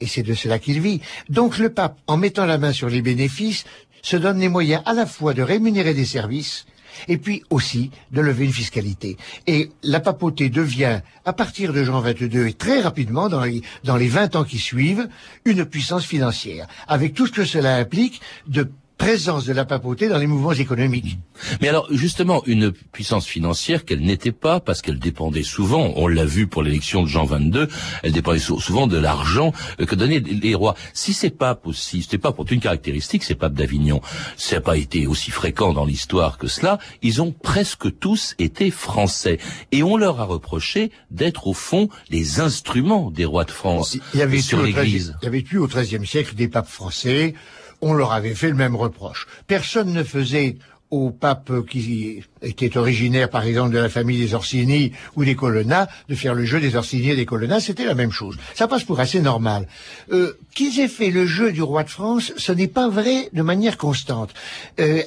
Et 0.00 0.06
c'est 0.06 0.22
de 0.22 0.34
cela 0.34 0.58
qu'il 0.58 0.80
vit. 0.80 1.00
Donc 1.28 1.58
le 1.58 1.72
pape, 1.72 1.98
en 2.06 2.16
mettant 2.16 2.46
la 2.46 2.58
main 2.58 2.72
sur 2.72 2.88
les 2.88 3.02
bénéfices, 3.02 3.64
se 4.02 4.16
donne 4.16 4.40
les 4.40 4.48
moyens 4.48 4.82
à 4.84 4.94
la 4.94 5.06
fois 5.06 5.32
de 5.32 5.42
rémunérer 5.42 5.94
des 5.94 6.04
services, 6.04 6.66
et 7.08 7.18
puis 7.18 7.42
aussi 7.50 7.90
de 8.10 8.20
lever 8.20 8.44
une 8.44 8.52
fiscalité. 8.52 9.16
Et 9.46 9.70
la 9.82 10.00
papauté 10.00 10.50
devient, 10.50 11.00
à 11.24 11.32
partir 11.32 11.72
de 11.72 11.84
Jean 11.84 12.00
22 12.00 12.48
et 12.48 12.52
très 12.52 12.80
rapidement, 12.80 13.28
dans 13.28 13.44
les, 13.44 13.62
dans 13.84 13.96
les 13.96 14.08
20 14.08 14.36
ans 14.36 14.44
qui 14.44 14.58
suivent, 14.58 15.08
une 15.44 15.64
puissance 15.64 16.04
financière, 16.04 16.66
avec 16.88 17.14
tout 17.14 17.26
ce 17.26 17.32
que 17.32 17.44
cela 17.44 17.76
implique 17.76 18.20
de 18.46 18.70
présence 19.06 19.44
de 19.44 19.52
la 19.52 19.64
papauté 19.64 20.08
dans 20.08 20.18
les 20.18 20.26
mouvements 20.26 20.52
économiques. 20.52 21.18
Mais 21.60 21.68
alors, 21.68 21.86
justement, 21.90 22.42
une 22.46 22.70
puissance 22.70 23.26
financière 23.26 23.84
qu'elle 23.84 24.00
n'était 24.00 24.32
pas, 24.32 24.60
parce 24.60 24.80
qu'elle 24.82 24.98
dépendait 24.98 25.42
souvent, 25.42 25.92
on 25.96 26.06
l'a 26.06 26.24
vu 26.24 26.46
pour 26.46 26.62
l'élection 26.62 27.02
de 27.02 27.08
Jean 27.08 27.24
XXII, 27.26 27.66
elle 28.04 28.12
dépendait 28.12 28.38
sou- 28.38 28.60
souvent 28.60 28.86
de 28.86 28.96
l'argent 28.98 29.52
euh, 29.80 29.86
que 29.86 29.94
donnaient 29.96 30.20
les 30.20 30.54
rois. 30.54 30.74
Si 30.94 31.12
ces 31.12 31.30
papes 31.30 31.66
aussi, 31.66 32.02
c'était 32.02 32.18
pas 32.18 32.32
pour 32.32 32.46
une 32.50 32.60
caractéristique, 32.60 33.24
ces 33.24 33.34
papes 33.34 33.54
d'Avignon, 33.54 34.00
ça 34.36 34.56
n'a 34.56 34.60
pas 34.60 34.76
été 34.76 35.06
aussi 35.06 35.30
fréquent 35.30 35.72
dans 35.72 35.84
l'histoire 35.84 36.38
que 36.38 36.46
cela, 36.46 36.78
ils 37.02 37.20
ont 37.22 37.32
presque 37.32 37.98
tous 37.98 38.34
été 38.38 38.70
français. 38.70 39.38
Et 39.72 39.82
on 39.82 39.96
leur 39.96 40.20
a 40.20 40.24
reproché 40.24 40.90
d'être 41.10 41.46
au 41.48 41.54
fond 41.54 41.88
les 42.10 42.38
instruments 42.40 43.10
des 43.10 43.24
rois 43.24 43.44
de 43.44 43.50
France 43.50 43.96
Il 44.14 44.20
y 44.20 44.22
avait 44.22 44.40
sur 44.40 44.62
l'Église. 44.62 45.16
Il 45.22 45.24
y 45.24 45.28
avait 45.28 45.44
eu 45.50 45.56
au 45.58 45.66
XIIIe 45.66 46.06
siècle 46.06 46.34
des 46.36 46.48
papes 46.48 46.68
français. 46.68 47.34
On 47.82 47.92
leur 47.94 48.12
avait 48.12 48.34
fait 48.34 48.48
le 48.48 48.54
même 48.54 48.76
reproche. 48.76 49.26
Personne 49.46 49.92
ne 49.92 50.04
faisait 50.04 50.56
aux 50.90 51.10
papes 51.10 51.66
qui 51.68 52.22
étaient 52.42 52.76
originaires, 52.76 53.30
par 53.30 53.44
exemple, 53.44 53.72
de 53.72 53.78
la 53.78 53.88
famille 53.88 54.18
des 54.18 54.34
Orsini 54.34 54.92
ou 55.16 55.24
des 55.24 55.34
Colonna, 55.34 55.88
de 56.08 56.14
faire 56.14 56.34
le 56.34 56.44
jeu 56.44 56.60
des 56.60 56.76
Orsini 56.76 57.10
et 57.10 57.16
des 57.16 57.24
Colonna, 57.24 57.60
c'était 57.60 57.86
la 57.86 57.94
même 57.94 58.12
chose. 58.12 58.36
Ça 58.54 58.68
passe 58.68 58.84
pour 58.84 59.00
assez 59.00 59.20
normal. 59.22 59.66
Euh, 60.12 60.38
Qu'ils 60.54 60.78
aient 60.80 60.88
fait 60.88 61.10
le 61.10 61.26
jeu 61.26 61.50
du 61.50 61.62
roi 61.62 61.82
de 61.82 61.88
France, 61.90 62.32
ce 62.36 62.52
n'est 62.52 62.68
pas 62.68 62.88
vrai 62.88 63.30
de 63.32 63.42
manière 63.42 63.78
constante. 63.78 64.34
Euh, 64.80 65.02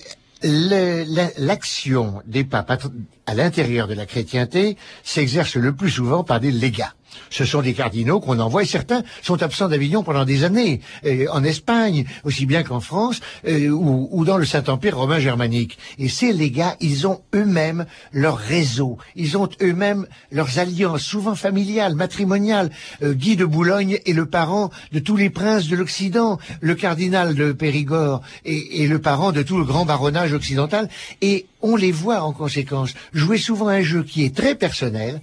L'action 1.37 2.21
des 2.27 2.43
papes 2.43 2.69
à, 2.71 2.77
à 3.25 3.33
l'intérieur 3.33 3.87
de 3.87 3.93
la 3.93 4.05
chrétienté 4.05 4.77
s'exerce 5.03 5.55
le 5.55 5.73
plus 5.73 5.89
souvent 5.89 6.23
par 6.23 6.39
des 6.39 6.51
légats. 6.51 6.93
Ce 7.29 7.45
sont 7.45 7.61
des 7.61 7.73
cardinaux 7.73 8.19
qu'on 8.19 8.39
envoie 8.39 8.63
et 8.63 8.65
certains 8.65 9.03
sont 9.21 9.41
absents 9.41 9.67
d'Avignon 9.67 10.03
pendant 10.03 10.25
des 10.25 10.43
années, 10.43 10.81
euh, 11.05 11.27
en 11.31 11.43
Espagne, 11.43 12.05
aussi 12.23 12.45
bien 12.45 12.63
qu'en 12.63 12.79
France, 12.79 13.19
euh, 13.47 13.69
ou, 13.69 14.07
ou 14.11 14.25
dans 14.25 14.37
le 14.37 14.45
Saint-Empire 14.45 14.97
romain 14.97 15.19
germanique. 15.19 15.77
Et 15.99 16.09
ces 16.09 16.33
légats, 16.33 16.75
ils 16.79 17.07
ont 17.07 17.21
eux-mêmes 17.33 17.85
leur 18.11 18.37
réseau, 18.37 18.97
ils 19.15 19.37
ont 19.37 19.49
eux-mêmes 19.61 20.07
leurs 20.31 20.59
alliances, 20.59 21.01
souvent 21.01 21.35
familiales, 21.35 21.95
matrimoniales. 21.95 22.69
Euh, 23.03 23.13
Guy 23.13 23.35
de 23.35 23.45
Boulogne 23.45 23.99
est 24.05 24.13
le 24.13 24.25
parent 24.25 24.69
de 24.91 24.99
tous 24.99 25.15
les 25.15 25.29
princes 25.29 25.67
de 25.67 25.75
l'Occident, 25.75 26.39
le 26.61 26.75
cardinal 26.75 27.35
de 27.35 27.51
Périgord 27.51 28.21
est, 28.45 28.83
est 28.83 28.87
le 28.87 28.99
parent 28.99 29.31
de 29.31 29.43
tout 29.43 29.57
le 29.57 29.65
grand 29.65 29.85
baronnage 29.85 30.33
occidental, 30.33 30.89
et 31.21 31.45
on 31.61 31.75
les 31.75 31.91
voit 31.91 32.21
en 32.21 32.31
conséquence 32.31 32.93
jouer 33.13 33.37
souvent 33.37 33.67
un 33.67 33.81
jeu 33.81 34.03
qui 34.03 34.23
est 34.23 34.35
très 34.35 34.55
personnel, 34.55 35.21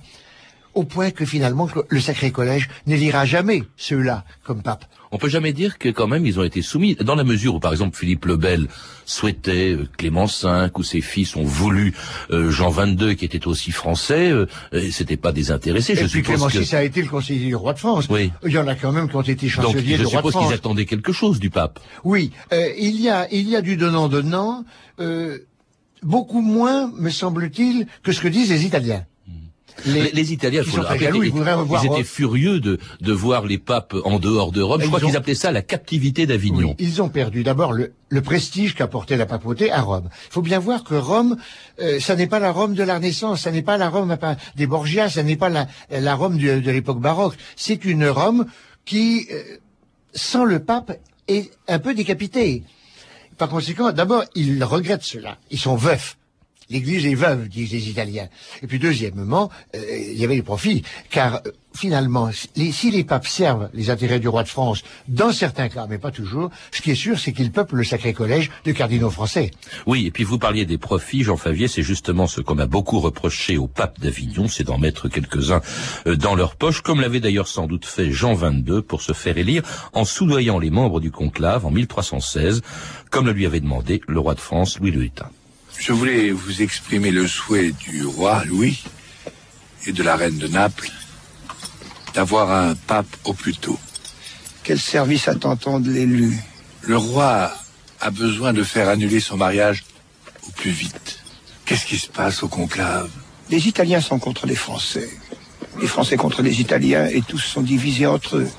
au 0.74 0.84
point 0.84 1.10
que 1.10 1.24
finalement 1.24 1.68
le 1.88 2.00
Sacré 2.00 2.30
Collège 2.30 2.68
n'élira 2.86 3.24
jamais 3.24 3.62
ceux-là 3.76 4.24
comme 4.44 4.62
pape. 4.62 4.84
On 5.14 5.18
peut 5.18 5.28
jamais 5.28 5.52
dire 5.52 5.78
que 5.78 5.90
quand 5.90 6.06
même 6.06 6.24
ils 6.24 6.40
ont 6.40 6.44
été 6.44 6.62
soumis, 6.62 6.94
dans 6.96 7.14
la 7.14 7.24
mesure 7.24 7.54
où 7.54 7.60
par 7.60 7.72
exemple 7.72 7.96
Philippe 7.96 8.24
le 8.24 8.36
Bel 8.36 8.68
souhaitait 9.04 9.72
euh, 9.72 9.88
Clément 9.98 10.24
V, 10.26 10.68
ou 10.76 10.82
ses 10.82 11.02
fils 11.02 11.36
ont 11.36 11.44
voulu 11.44 11.92
euh, 12.30 12.50
Jean 12.50 12.70
XXII 12.70 13.16
qui 13.16 13.24
était 13.24 13.46
aussi 13.46 13.72
français, 13.72 14.30
euh, 14.30 14.46
c'était 14.90 15.18
pas 15.18 15.32
désintéressé. 15.32 15.92
Et 15.92 15.96
je 15.96 16.00
puis 16.02 16.10
suppose 16.20 16.36
Clément 16.36 16.48
que 16.48 16.58
VI 16.58 16.76
a 16.76 16.84
été 16.84 17.02
le 17.02 17.08
conseiller 17.08 17.46
du 17.46 17.54
roi 17.54 17.74
de 17.74 17.78
France. 17.78 18.06
Oui. 18.08 18.32
Il 18.44 18.52
y 18.52 18.58
en 18.58 18.66
a 18.66 18.74
quand 18.74 18.92
même 18.92 19.08
qui 19.08 19.16
ont 19.16 19.22
été 19.22 19.48
chanceliers 19.48 19.96
je 19.96 20.02
du 20.02 20.06
roi 20.06 20.22
de 20.22 20.26
suppose 20.26 20.32
France. 20.32 20.46
qu'ils 20.46 20.54
attendaient 20.54 20.86
quelque 20.86 21.12
chose 21.12 21.38
du 21.38 21.50
pape. 21.50 21.78
Oui, 22.04 22.30
euh, 22.52 22.68
il 22.78 23.00
y 23.00 23.10
a 23.10 23.28
il 23.30 23.48
y 23.48 23.56
a 23.56 23.60
du 23.60 23.76
donnant 23.76 24.08
donnant, 24.08 24.64
euh, 24.98 25.38
beaucoup 26.02 26.40
moins, 26.40 26.90
me 26.96 27.10
semble-t-il, 27.10 27.86
que 28.02 28.12
ce 28.12 28.20
que 28.20 28.28
disent 28.28 28.50
les 28.50 28.64
Italiens. 28.64 29.04
Les, 29.86 30.10
les 30.12 30.32
Italiens, 30.32 30.62
ils 30.64 30.70
sont 30.70 30.82
très 30.82 30.98
jaloux, 30.98 31.22
ils 31.22 31.26
ils, 31.28 31.32
voudraient 31.32 31.54
revoir 31.54 31.82
ils 31.82 31.86
étaient 31.86 31.94
Rome. 31.96 32.04
furieux 32.04 32.60
de, 32.60 32.78
de 33.00 33.12
voir 33.12 33.46
les 33.46 33.58
papes 33.58 33.94
en 34.04 34.18
dehors 34.18 34.52
de 34.52 34.60
Rome. 34.62 34.80
Je 34.82 34.86
crois 34.86 35.00
ont- 35.02 35.06
qu'ils 35.06 35.16
appelaient 35.16 35.34
ça 35.34 35.50
la 35.50 35.62
captivité 35.62 36.26
d'Avignon. 36.26 36.76
Oui, 36.78 36.86
ils 36.86 37.00
ont 37.02 37.08
perdu 37.08 37.42
d'abord 37.42 37.72
le, 37.72 37.92
le 38.08 38.20
prestige 38.20 38.74
qu'apportait 38.74 39.16
la 39.16 39.26
papauté 39.26 39.72
à 39.72 39.80
Rome. 39.80 40.08
Il 40.28 40.32
faut 40.32 40.42
bien 40.42 40.58
voir 40.58 40.84
que 40.84 40.94
Rome, 40.94 41.36
euh, 41.80 41.98
ça 42.00 42.14
n'est 42.16 42.26
pas 42.26 42.38
la 42.38 42.52
Rome 42.52 42.74
de 42.74 42.82
la 42.82 42.96
Renaissance, 42.96 43.40
ça 43.42 43.50
n'est 43.50 43.62
pas 43.62 43.76
la 43.78 43.88
Rome 43.88 44.16
des 44.56 44.66
Borgia, 44.66 45.08
ça 45.08 45.22
n'est 45.22 45.36
pas 45.36 45.48
la, 45.48 45.66
la 45.90 46.14
Rome 46.14 46.38
de, 46.38 46.60
de 46.60 46.70
l'époque 46.70 47.00
baroque. 47.00 47.34
C'est 47.56 47.84
une 47.84 48.06
Rome 48.08 48.46
qui, 48.84 49.26
euh, 49.32 49.42
sans 50.14 50.44
le 50.44 50.58
pape, 50.60 50.92
est 51.28 51.50
un 51.68 51.78
peu 51.78 51.94
décapitée. 51.94 52.62
Par 53.38 53.48
conséquent, 53.48 53.90
d'abord, 53.92 54.24
ils 54.34 54.62
regrettent 54.62 55.02
cela. 55.04 55.38
Ils 55.50 55.58
sont 55.58 55.76
veufs. 55.76 56.16
L'Église 56.72 57.04
est 57.04 57.14
veuve, 57.14 57.48
disent 57.48 57.72
les 57.72 57.90
Italiens. 57.90 58.28
Et 58.62 58.66
puis 58.66 58.78
deuxièmement, 58.78 59.50
euh, 59.76 59.80
il 60.10 60.18
y 60.18 60.24
avait 60.24 60.36
les 60.36 60.42
profits, 60.42 60.82
car 61.10 61.42
euh, 61.46 61.50
finalement, 61.74 62.30
si 62.32 62.90
les 62.90 63.04
papes 63.04 63.26
servent 63.26 63.68
les 63.74 63.90
intérêts 63.90 64.20
du 64.20 64.28
roi 64.28 64.42
de 64.42 64.48
France, 64.48 64.82
dans 65.06 65.32
certains 65.32 65.68
cas, 65.68 65.86
mais 65.88 65.98
pas 65.98 66.10
toujours, 66.10 66.50
ce 66.70 66.80
qui 66.80 66.90
est 66.90 66.96
sûr, 66.96 67.18
c'est 67.18 67.32
qu'ils 67.32 67.52
peuplent 67.52 67.76
le 67.76 67.84
sacré 67.84 68.14
collège 68.14 68.50
de 68.64 68.72
cardinaux 68.72 69.10
français. 69.10 69.50
Oui, 69.86 70.06
et 70.06 70.10
puis 70.10 70.24
vous 70.24 70.38
parliez 70.38 70.64
des 70.64 70.78
profits, 70.78 71.24
Jean 71.24 71.36
Favier, 71.36 71.68
c'est 71.68 71.82
justement 71.82 72.26
ce 72.26 72.40
qu'on 72.40 72.58
a 72.58 72.66
beaucoup 72.66 73.00
reproché 73.00 73.58
au 73.58 73.66
pape 73.66 74.00
d'Avignon, 74.00 74.48
c'est 74.48 74.64
d'en 74.64 74.78
mettre 74.78 75.08
quelques-uns 75.08 75.60
euh, 76.06 76.16
dans 76.16 76.34
leur 76.34 76.56
poche, 76.56 76.80
comme 76.80 77.02
l'avait 77.02 77.20
d'ailleurs 77.20 77.48
sans 77.48 77.66
doute 77.66 77.84
fait 77.84 78.10
Jean 78.10 78.34
XXII 78.34 78.80
pour 78.80 79.02
se 79.02 79.12
faire 79.12 79.36
élire 79.36 79.62
en 79.92 80.06
soudoyant 80.06 80.58
les 80.58 80.70
membres 80.70 81.00
du 81.00 81.10
conclave 81.10 81.66
en 81.66 81.70
1316, 81.70 82.62
comme 83.10 83.26
le 83.26 83.32
lui 83.32 83.44
avait 83.44 83.60
demandé 83.60 84.00
le 84.08 84.20
roi 84.20 84.34
de 84.34 84.40
France 84.40 84.78
Louis 84.78 84.90
le. 84.90 85.02
Je 85.84 85.92
voulais 85.92 86.30
vous 86.30 86.62
exprimer 86.62 87.10
le 87.10 87.26
souhait 87.26 87.72
du 87.72 88.06
roi 88.06 88.44
Louis 88.44 88.84
et 89.84 89.90
de 89.90 90.04
la 90.04 90.14
reine 90.14 90.38
de 90.38 90.46
Naples 90.46 90.92
d'avoir 92.14 92.52
un 92.52 92.76
pape 92.76 93.16
au 93.24 93.32
plus 93.32 93.56
tôt. 93.56 93.80
Quel 94.62 94.78
service 94.78 95.26
attend-on 95.26 95.80
de 95.80 95.90
l'élu? 95.90 96.38
Le 96.82 96.96
roi 96.96 97.52
a 98.00 98.10
besoin 98.12 98.52
de 98.52 98.62
faire 98.62 98.88
annuler 98.88 99.18
son 99.18 99.36
mariage 99.36 99.82
au 100.46 100.52
plus 100.52 100.70
vite. 100.70 101.18
Qu'est-ce 101.64 101.86
qui 101.86 101.98
se 101.98 102.06
passe 102.08 102.44
au 102.44 102.48
conclave? 102.48 103.10
Les 103.50 103.66
Italiens 103.66 104.00
sont 104.00 104.20
contre 104.20 104.46
les 104.46 104.54
Français. 104.54 105.10
les 105.80 105.88
Français 105.88 106.16
contre 106.16 106.42
les 106.42 106.60
Italiens 106.60 107.06
et 107.06 107.22
tous 107.22 107.40
sont 107.40 107.62
divisés 107.62 108.06
entre 108.06 108.36
eux. 108.36 108.50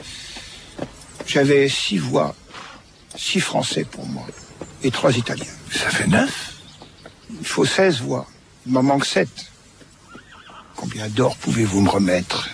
J'avais 1.26 1.70
six 1.70 2.00
voix, 2.00 2.36
six 3.16 3.40
Français 3.40 3.86
pour 3.86 4.06
moi 4.08 4.28
et 4.84 4.92
trois 4.92 5.16
Italiens. 5.16 5.56
Ça 5.72 5.90
fait 5.90 6.08
neuf? 6.08 6.53
Il 7.40 7.46
faut 7.46 7.66
16 7.66 8.02
voix. 8.02 8.28
Il 8.66 8.74
m'en 8.74 8.84
manque 8.84 9.06
sept. 9.06 9.30
Combien 10.76 11.08
d'or 11.10 11.36
pouvez-vous 11.38 11.82
me 11.82 11.90
remettre? 11.90 12.50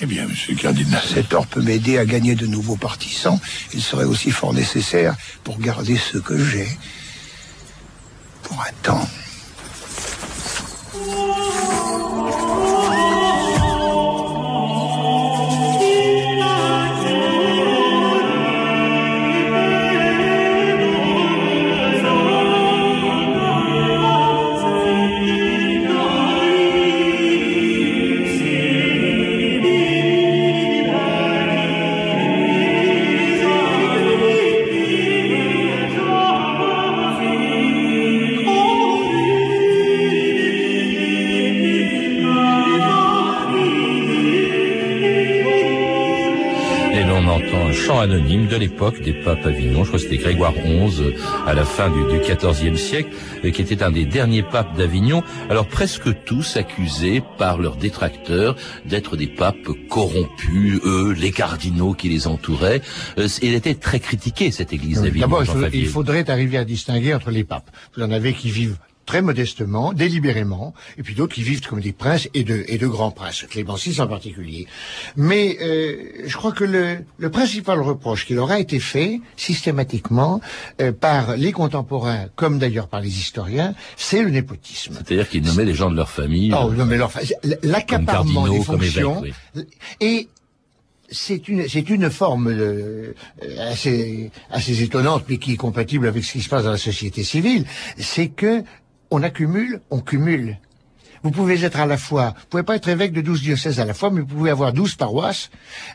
Eh 0.00 0.06
bien, 0.06 0.26
monsieur 0.26 0.54
le 0.54 0.60
cardinal. 0.60 1.02
Cet 1.06 1.32
or 1.34 1.46
peut 1.46 1.62
m'aider 1.62 1.98
à 1.98 2.04
gagner 2.04 2.34
de 2.34 2.46
nouveaux 2.46 2.76
partisans. 2.76 3.38
Il 3.72 3.82
serait 3.82 4.04
aussi 4.04 4.30
fort 4.30 4.52
nécessaire 4.52 5.14
pour 5.44 5.58
garder 5.58 5.96
ce 5.96 6.18
que 6.18 6.42
j'ai. 6.42 6.68
Pour 8.42 8.60
un 8.60 8.72
temps. 8.82 9.08
Chant 47.74 47.98
anonyme 47.98 48.46
de 48.46 48.56
l'époque 48.56 49.02
des 49.02 49.12
papes 49.12 49.44
Avignon, 49.44 49.82
je 49.82 49.88
crois 49.88 49.98
que 49.98 50.04
c'était 50.04 50.16
Grégoire 50.16 50.52
XI, 50.52 51.14
à 51.46 51.54
la 51.54 51.64
fin 51.64 51.90
du, 51.90 52.18
XIVe 52.20 52.76
siècle, 52.76 53.10
qui 53.52 53.62
était 53.62 53.82
un 53.82 53.90
des 53.90 54.04
derniers 54.04 54.42
papes 54.42 54.76
d'Avignon. 54.76 55.22
Alors 55.50 55.66
presque 55.66 56.24
tous 56.24 56.56
accusés 56.56 57.22
par 57.36 57.58
leurs 57.58 57.76
détracteurs 57.76 58.56
d'être 58.86 59.16
des 59.16 59.26
papes 59.26 59.68
corrompus, 59.88 60.80
eux, 60.84 61.12
les 61.12 61.32
cardinaux 61.32 61.94
qui 61.94 62.08
les 62.08 62.26
entouraient. 62.26 62.80
Euh, 63.18 63.28
Il 63.42 63.54
était 63.54 63.74
très 63.74 63.98
critiqué, 63.98 64.50
cette 64.50 64.72
église 64.72 65.02
d'Avignon. 65.02 65.26
D'abord, 65.26 65.44
il 65.72 65.88
faudrait 65.88 66.30
arriver 66.30 66.58
à 66.58 66.64
distinguer 66.64 67.12
entre 67.14 67.30
les 67.30 67.44
papes. 67.44 67.70
Vous 67.96 68.02
en 68.02 68.10
avez 68.10 68.34
qui 68.34 68.50
vivent 68.50 68.76
très 69.06 69.22
modestement, 69.22 69.92
délibérément, 69.92 70.74
et 70.98 71.02
puis 71.02 71.14
d'autres 71.14 71.34
qui 71.34 71.42
vivent 71.42 71.60
comme 71.66 71.80
des 71.80 71.92
princes 71.92 72.28
et 72.34 72.44
de, 72.44 72.64
et 72.68 72.78
de 72.78 72.86
grands 72.86 73.10
princes, 73.10 73.44
Clément 73.48 73.74
VI 73.74 74.00
en 74.00 74.06
particulier. 74.06 74.66
Mais 75.16 75.58
euh, 75.60 76.22
je 76.26 76.36
crois 76.36 76.52
que 76.52 76.64
le, 76.64 76.98
le 77.18 77.30
principal 77.30 77.80
reproche 77.80 78.26
qui 78.26 78.34
leur 78.34 78.50
a 78.50 78.58
été 78.58 78.80
fait 78.80 79.20
systématiquement 79.36 80.40
euh, 80.80 80.92
par 80.92 81.36
les 81.36 81.52
contemporains, 81.52 82.26
comme 82.36 82.58
d'ailleurs 82.58 82.88
par 82.88 83.00
les 83.00 83.18
historiens, 83.18 83.74
c'est 83.96 84.22
le 84.22 84.30
népotisme. 84.30 84.94
C'est-à-dire 84.94 85.28
qu'ils 85.28 85.44
nommaient 85.44 85.64
les 85.64 85.74
gens 85.74 85.90
de 85.90 85.96
leur 85.96 86.10
famille. 86.10 86.52
Oh, 86.54 86.70
euh, 86.70 86.74
non, 86.74 86.86
mais 86.86 86.96
leur, 86.96 87.12
l'accaparement 87.62 88.48
des 88.48 88.56
comme 88.56 88.80
fonctions 88.80 89.22
et 90.00 90.28
c'est 91.10 91.48
une 91.48 91.68
c'est 91.68 91.88
une 91.90 92.10
forme 92.10 92.48
euh, 92.48 93.14
assez 93.58 94.30
assez 94.50 94.82
étonnante, 94.82 95.24
mais 95.28 95.38
qui 95.38 95.52
est 95.52 95.56
compatible 95.56 96.08
avec 96.08 96.24
ce 96.24 96.32
qui 96.32 96.40
se 96.40 96.48
passe 96.48 96.64
dans 96.64 96.70
la 96.70 96.78
société 96.78 97.22
civile, 97.22 97.66
c'est 97.98 98.28
que 98.28 98.64
on 99.14 99.22
accumule, 99.22 99.80
on 99.90 100.00
cumule. 100.00 100.58
Vous 101.22 101.30
pouvez 101.30 101.64
être 101.64 101.78
à 101.78 101.86
la 101.86 101.96
fois, 101.96 102.34
vous 102.36 102.46
pouvez 102.50 102.62
pas 102.64 102.76
être 102.76 102.88
évêque 102.88 103.12
de 103.12 103.20
12 103.20 103.42
diocèses 103.42 103.80
à 103.80 103.84
la 103.84 103.94
fois, 103.94 104.10
mais 104.10 104.20
vous 104.20 104.26
pouvez 104.26 104.50
avoir 104.50 104.72
12 104.72 104.96
paroisses, 104.96 105.50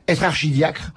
être 0.08 0.24
archidiacre, 0.24 0.92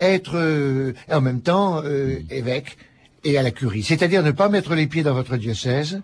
être 0.00 0.36
euh, 0.36 0.92
en 1.10 1.20
même 1.20 1.40
temps 1.40 1.80
euh, 1.84 2.18
évêque 2.28 2.76
et 3.24 3.38
à 3.38 3.42
la 3.42 3.52
curie. 3.52 3.82
C'est-à-dire 3.82 4.22
ne 4.22 4.32
pas 4.32 4.48
mettre 4.48 4.74
les 4.74 4.86
pieds 4.86 5.02
dans 5.02 5.14
votre 5.14 5.36
diocèse, 5.36 6.02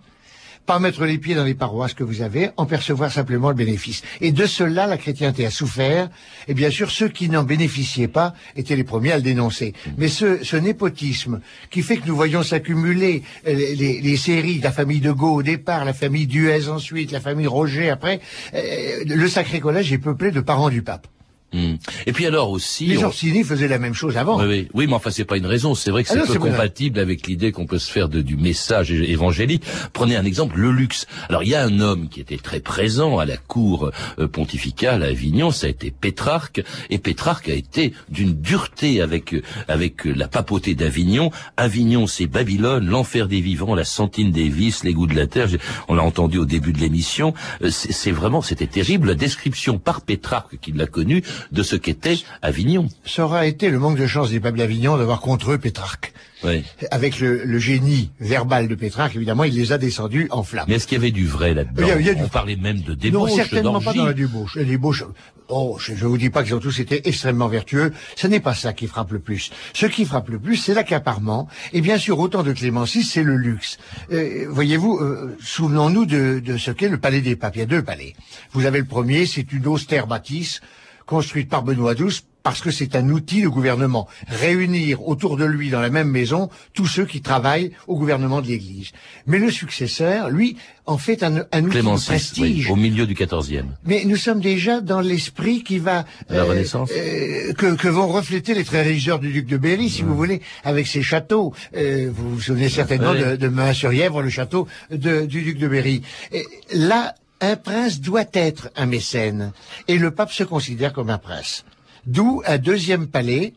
pas 0.67 0.77
mettre 0.79 1.05
les 1.05 1.17
pieds 1.17 1.33
dans 1.33 1.45
les 1.45 1.55
paroisses 1.55 1.95
que 1.95 2.03
vous 2.03 2.21
avez, 2.21 2.51
en 2.57 2.65
percevoir 2.67 3.11
simplement 3.11 3.49
le 3.49 3.55
bénéfice. 3.55 4.03
Et 4.21 4.31
de 4.31 4.45
cela, 4.45 4.85
la 4.85 4.97
chrétienté 4.97 5.45
a 5.45 5.49
souffert. 5.49 6.09
Et 6.47 6.53
bien 6.53 6.69
sûr, 6.69 6.91
ceux 6.91 7.07
qui 7.07 7.29
n'en 7.29 7.43
bénéficiaient 7.43 8.09
pas 8.09 8.35
étaient 8.55 8.75
les 8.75 8.83
premiers 8.83 9.13
à 9.13 9.17
le 9.17 9.23
dénoncer. 9.23 9.73
Mais 9.97 10.09
ce, 10.09 10.55
népotisme 10.57 11.39
qui 11.71 11.81
fait 11.81 11.97
que 11.97 12.05
nous 12.07 12.15
voyons 12.15 12.43
s'accumuler 12.43 13.23
euh, 13.47 13.53
les, 13.55 13.75
les- 13.75 14.01
les 14.01 14.17
séries, 14.17 14.59
la 14.59 14.71
famille 14.71 14.99
de 14.99 15.11
Gaulle 15.11 15.39
au 15.39 15.43
départ, 15.43 15.85
la 15.85 15.93
famille 15.93 16.27
Duez 16.27 16.67
ensuite, 16.67 17.11
la 17.11 17.21
famille 17.21 17.47
Roger 17.47 17.89
après, 17.89 18.19
euh, 18.53 18.59
le 19.05 19.27
Sacré 19.29 19.59
Collège 19.59 19.91
est 19.93 19.97
peuplé 19.97 20.31
de 20.31 20.41
parents 20.41 20.69
du 20.69 20.81
pape. 20.83 21.07
Hum. 21.53 21.77
Et 22.05 22.11
puis 22.13 22.25
alors 22.25 22.49
aussi... 22.51 22.85
Les 22.87 22.97
on- 22.99 23.07
Orsini 23.07 23.43
faisaient 23.43 23.67
la 23.67 23.79
même 23.79 23.93
chose 23.93 24.17
avant. 24.17 24.39
Oui, 24.39 24.45
oui, 24.47 24.67
oui, 24.73 24.87
mais 24.87 24.93
enfin 24.93 25.11
c'est 25.11 25.25
pas 25.25 25.37
une 25.37 25.45
raison. 25.45 25.75
C'est 25.75 25.91
vrai 25.91 26.03
que 26.03 26.09
Ah 26.11 26.13
c'est 26.13 26.19
non, 26.19 26.33
peu 26.33 26.39
compatible 26.49 26.99
avec 26.99 27.27
l'idée 27.27 27.51
qu'on 27.51 27.65
peut 27.65 27.79
se 27.79 27.91
faire 27.91 28.09
de, 28.09 28.21
du 28.21 28.35
message 28.37 28.91
évangélique. 28.91 29.63
Prenez 29.93 30.15
un 30.15 30.25
exemple, 30.25 30.57
le 30.59 30.71
luxe. 30.71 31.05
Alors 31.29 31.43
il 31.43 31.49
y 31.49 31.55
a 31.55 31.63
un 31.63 31.79
homme 31.79 32.09
qui 32.09 32.19
était 32.21 32.37
très 32.37 32.59
présent 32.59 33.17
à 33.19 33.25
la 33.25 33.37
cour 33.37 33.91
euh, 34.19 34.27
pontificale 34.27 35.03
à 35.03 35.07
Avignon, 35.07 35.51
ça 35.51 35.67
a 35.67 35.69
été 35.69 35.91
Pétrarque, 35.91 36.63
et 36.89 36.97
Pétrarque 36.97 37.49
a 37.49 37.53
été 37.53 37.93
d'une 38.09 38.33
dureté 38.33 39.01
avec 39.01 39.33
euh, 39.33 39.41
avec 39.67 40.05
euh, 40.05 40.13
la 40.15 40.27
papauté 40.27 40.75
d'Avignon. 40.75 41.31
Avignon, 41.57 42.07
c'est 42.07 42.27
Babylone, 42.27 42.85
l'enfer 42.87 43.27
des 43.27 43.41
vivants, 43.41 43.75
la 43.75 43.85
sentine 43.85 44.31
des 44.31 44.49
vices, 44.49 44.83
les 44.83 44.93
goûts 44.93 45.07
de 45.07 45.15
la 45.15 45.27
terre. 45.27 45.47
On 45.87 45.95
l'a 45.95 46.03
entendu 46.03 46.37
au 46.37 46.45
début 46.45 46.73
de 46.73 46.79
l'émission. 46.79 47.33
C'est 47.69 47.93
c'est 47.93 48.11
vraiment, 48.11 48.41
c'était 48.41 48.67
terrible 48.67 49.07
la 49.09 49.15
description 49.15 49.79
par 49.79 50.01
Pétrarque 50.01 50.57
qui 50.61 50.71
l'a 50.71 50.85
connu 50.85 51.23
de 51.51 51.63
ce 51.63 51.75
qu'était 51.75 52.17
Avignon. 52.41 52.87
Ça 53.05 53.25
aura 53.25 53.45
été 53.45 53.69
le 53.69 53.79
manque 53.79 53.97
de 53.97 54.07
chance 54.07 54.29
des 54.31 54.39
papes 54.39 54.55
d'Avignon 54.55 54.97
d'avoir 54.97 55.21
contre 55.21 55.51
eux 55.51 55.57
Pétrarque. 55.57 56.13
Oui. 56.43 56.63
Avec 56.91 57.19
le, 57.19 57.43
le 57.45 57.57
génie 57.57 58.11
verbal 58.19 58.67
de 58.67 58.75
Pétrarque, 58.75 59.15
évidemment, 59.15 59.43
il 59.43 59.55
les 59.55 59.71
a 59.71 59.79
descendus 59.79 60.27
en 60.29 60.43
flammes. 60.43 60.65
Mais 60.67 60.75
est-ce 60.75 60.85
qu'il 60.85 60.97
y 60.97 61.01
avait 61.01 61.09
du 61.11 61.25
vrai 61.25 61.55
là-dedans 61.55 61.81
Il 61.81 61.87
y 61.87 61.91
a- 61.91 61.99
il 61.99 62.05
y 62.05 62.09
a 62.09 62.13
du- 62.13 62.21
On 62.23 62.27
parlait 62.27 62.55
même 62.55 62.81
de 62.81 62.91
non, 62.91 62.95
débauche, 62.97 63.31
certainement 63.33 63.81
pas 63.81 63.93
dans 63.93 64.05
la 64.05 64.13
débauche. 64.13 64.55
La 64.55 64.63
débauche, 64.63 65.03
oh, 65.49 65.77
je 65.79 65.93
ne 65.93 65.97
vous 65.97 66.17
dis 66.19 66.29
pas 66.29 66.43
qu'ils 66.43 66.53
ont 66.53 66.59
tous 66.59 66.79
été 66.79 67.07
extrêmement 67.09 67.47
vertueux. 67.47 67.91
Ce 68.15 68.27
n'est 68.27 68.39
pas 68.39 68.53
ça 68.53 68.71
qui 68.73 68.85
frappe 68.85 69.13
le 69.13 69.19
plus. 69.19 69.49
Ce 69.73 69.87
qui 69.87 70.05
frappe 70.05 70.29
le 70.29 70.37
plus, 70.37 70.57
c'est 70.57 70.75
l'accaparement. 70.75 71.47
Et 71.73 71.81
bien 71.81 71.97
sûr, 71.97 72.19
autant 72.19 72.43
de 72.43 72.53
Clémencis, 72.53 73.03
c'est 73.03 73.23
le 73.23 73.35
luxe. 73.35 73.79
Euh, 74.11 74.45
Voyez-vous, 74.47 74.99
euh, 74.99 75.35
souvenons-nous 75.41 76.05
de, 76.05 76.39
de 76.39 76.57
ce 76.57 76.69
qu'est 76.69 76.89
le 76.89 76.99
palais 76.99 77.21
des 77.21 77.35
papes. 77.35 77.55
Il 77.55 77.59
y 77.59 77.63
a 77.63 77.65
deux 77.65 77.81
palais. 77.81 78.13
Vous 78.51 78.67
avez 78.67 78.77
le 78.77 78.85
premier, 78.85 79.25
c'est 79.25 79.51
une 79.53 79.65
austère 79.65 80.05
bâtisse 80.05 80.61
construite 81.07 81.49
par 81.49 81.63
Benoît 81.63 81.95
XII 81.95 82.21
parce 82.43 82.61
que 82.61 82.71
c'est 82.71 82.95
un 82.95 83.09
outil 83.09 83.41
de 83.41 83.49
gouvernement. 83.49 84.07
Réunir 84.29 85.05
autour 85.05 85.35
de 85.35 85.43
lui 85.43 85.69
dans 85.69 85.81
la 85.81 85.89
même 85.89 86.07
maison 86.09 86.49
tous 86.73 86.85
ceux 86.85 87.05
qui 87.05 87.19
travaillent 87.21 87.71
au 87.87 87.97
gouvernement 87.97 88.41
de 88.41 88.47
l'Église. 88.47 88.91
Mais 89.25 89.37
le 89.37 89.51
successeur, 89.51 90.29
lui, 90.29 90.55
en 90.85 90.97
fait 90.97 91.23
un, 91.23 91.43
un 91.51 91.63
outil 91.63 91.71
Clément 91.71 91.95
de 91.95 91.99
VI, 91.99 92.05
prestige. 92.05 92.65
oui, 92.67 92.71
au 92.71 92.75
milieu 92.77 93.05
du 93.05 93.15
XIVe. 93.15 93.65
Mais 93.83 94.03
nous 94.05 94.15
sommes 94.15 94.39
déjà 94.39 94.79
dans 94.79 95.01
l'esprit 95.01 95.61
qui 95.63 95.77
va 95.79 96.05
La 96.29 96.45
Renaissance 96.45 96.89
euh, 96.95 97.51
que, 97.53 97.75
que 97.75 97.89
vont 97.89 98.07
refléter 98.07 98.53
les 98.53 98.63
traits 98.63 98.85
régisseurs 98.87 99.19
du 99.19 99.33
duc 99.33 99.47
de 99.47 99.57
Berry, 99.57 99.89
si 99.89 100.03
vous 100.03 100.15
voulez, 100.15 100.41
avec 100.63 100.87
ses 100.87 101.01
châteaux. 101.01 101.53
Euh, 101.75 102.09
vous 102.13 102.35
vous 102.35 102.41
souvenez 102.41 102.69
certainement 102.69 103.11
Oui. 103.11 103.19
de, 103.31 103.35
de 103.35 103.47
Main-sur-Yèvre, 103.49 104.21
le 104.21 104.29
château 104.29 104.67
de- 104.89 105.25
du 105.25 105.41
duc 105.41 105.57
de 105.57 105.67
Berry. 105.67 106.01
Et 106.31 106.45
là, 106.73 107.13
un 107.41 107.55
prince 107.55 107.99
doit 107.99 108.25
être 108.33 108.69
un 108.75 108.85
mécène, 108.85 109.53
et 109.87 109.97
le 109.97 110.11
pape 110.11 110.31
se 110.31 110.43
considère 110.43 110.93
comme 110.93 111.09
un 111.09 111.17
prince. 111.17 111.65
D'où 112.05 112.41
un 112.45 112.57
deuxième 112.57 113.07
palais, 113.07 113.53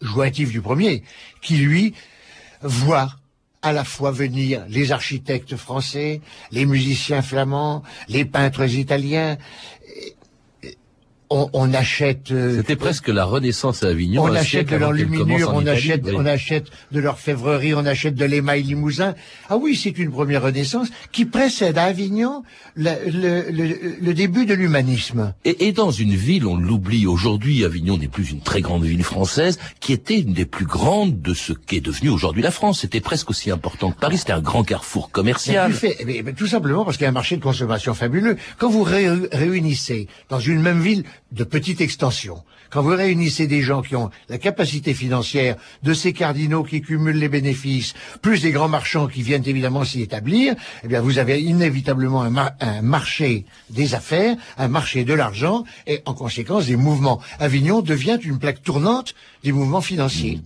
jointif 0.00 0.50
du 0.50 0.60
premier, 0.60 1.02
qui 1.40 1.56
lui 1.56 1.94
voit 2.62 3.10
à 3.62 3.72
la 3.72 3.84
fois 3.84 4.10
venir 4.10 4.64
les 4.68 4.92
architectes 4.92 5.56
français, 5.56 6.20
les 6.52 6.66
musiciens 6.66 7.22
flamands, 7.22 7.82
les 8.08 8.24
peintres 8.24 8.74
italiens. 8.74 9.36
On, 11.30 11.50
on 11.52 11.74
achète. 11.74 12.30
euh, 12.32 12.56
C'était 12.56 12.76
presque 12.76 13.08
la 13.08 13.24
Renaissance 13.26 13.82
à 13.82 13.88
Avignon. 13.88 14.22
on 14.22 14.34
achète 14.34 14.68
de 14.70 14.76
l'enluminure, 14.76 15.50
en 15.50 15.56
on 15.56 15.60
Italie, 15.60 15.76
achète, 15.76 16.02
oui. 16.06 16.12
on 16.16 16.24
achète 16.24 16.66
de 16.90 17.00
l'orfèvrerie, 17.00 17.74
on 17.74 17.84
achète 17.84 18.14
de 18.14 18.24
l'émail 18.24 18.62
limousin. 18.62 19.14
Ah 19.50 19.58
oui, 19.58 19.76
c'est 19.76 19.98
une 19.98 20.10
première 20.10 20.42
renaissance 20.42 20.88
qui 21.12 21.26
précède 21.26 21.76
à 21.76 21.84
Avignon 21.84 22.44
la- 22.76 22.98
le, 23.04 23.50
le- 23.50 23.96
le 24.00 24.14
début 24.14 24.46
de 24.46 24.54
l'humanisme. 24.54 25.34
Et, 25.44 25.66
et 25.68 25.72
dans 25.72 25.90
une 25.90 26.14
ville, 26.14 26.46
on 26.46 26.56
l'oublie 26.56 27.06
aujourd'hui, 27.06 27.64
Avignon 27.64 27.98
n'est 27.98 28.08
plus 28.08 28.30
une 28.30 28.40
très 28.40 28.62
grande 28.62 28.84
ville 28.84 29.04
française, 29.04 29.58
qui 29.80 29.92
était 29.92 30.18
une 30.20 30.32
des 30.32 30.46
plus 30.46 30.64
grandes 30.64 31.20
de 31.20 31.34
ce 31.34 31.52
qu'est 31.52 31.80
devenu 31.80 32.08
aujourd'hui 32.08 32.42
la 32.42 32.50
France. 32.50 32.80
C'était 32.80 33.00
presque 33.00 33.28
aussi 33.28 33.50
important 33.50 33.90
que 33.90 33.98
Paris, 34.00 34.16
c'était 34.16 34.32
un 34.32 34.40
grand 34.40 34.64
carrefour 34.64 35.08
Mais 35.08 35.12
commercial. 35.12 35.72
eh 35.98 36.04
bien, 36.22 36.32
tout 36.32 36.46
simplement 36.46 36.86
parce 36.86 36.96
qu'il 36.96 37.04
y 37.04 37.06
a 37.06 37.10
un 37.10 37.12
marché 37.12 37.36
de 37.36 37.42
consommation 37.42 37.92
fabuleux. 37.92 38.36
Quand 38.56 38.70
vous 38.70 38.82
ré- 38.82 39.08
réunissez 39.32 40.08
dans 40.30 40.40
une 40.40 40.62
même 40.62 40.80
ville 40.80 41.04
de 41.32 41.44
petite 41.44 41.80
extension. 41.80 42.42
Quand 42.70 42.82
vous 42.82 42.90
réunissez 42.90 43.46
des 43.46 43.62
gens 43.62 43.80
qui 43.80 43.96
ont 43.96 44.10
la 44.28 44.38
capacité 44.38 44.92
financière 44.92 45.56
de 45.82 45.94
ces 45.94 46.12
cardinaux 46.12 46.64
qui 46.64 46.82
cumulent 46.82 47.18
les 47.18 47.28
bénéfices, 47.28 47.94
plus 48.20 48.42
des 48.42 48.50
grands 48.50 48.68
marchands 48.68 49.06
qui 49.06 49.22
viennent 49.22 49.46
évidemment 49.46 49.84
s'y 49.84 50.02
établir, 50.02 50.54
eh 50.84 50.88
bien 50.88 51.00
vous 51.00 51.18
avez 51.18 51.40
inévitablement 51.40 52.22
un, 52.22 52.36
un, 52.60 52.82
marché 52.82 53.46
des 53.70 53.94
affaires, 53.94 54.36
un 54.58 54.68
marché 54.68 55.04
de 55.04 55.14
l'argent 55.14 55.64
et 55.86 56.02
en 56.04 56.14
conséquence 56.14 56.66
des 56.66 56.76
mouvements. 56.76 57.20
Avignon 57.38 57.80
devient 57.80 58.18
une 58.22 58.38
plaque 58.38 58.62
tournante 58.62 59.14
des 59.44 59.52
mouvements 59.52 59.80
financiers. 59.80 60.40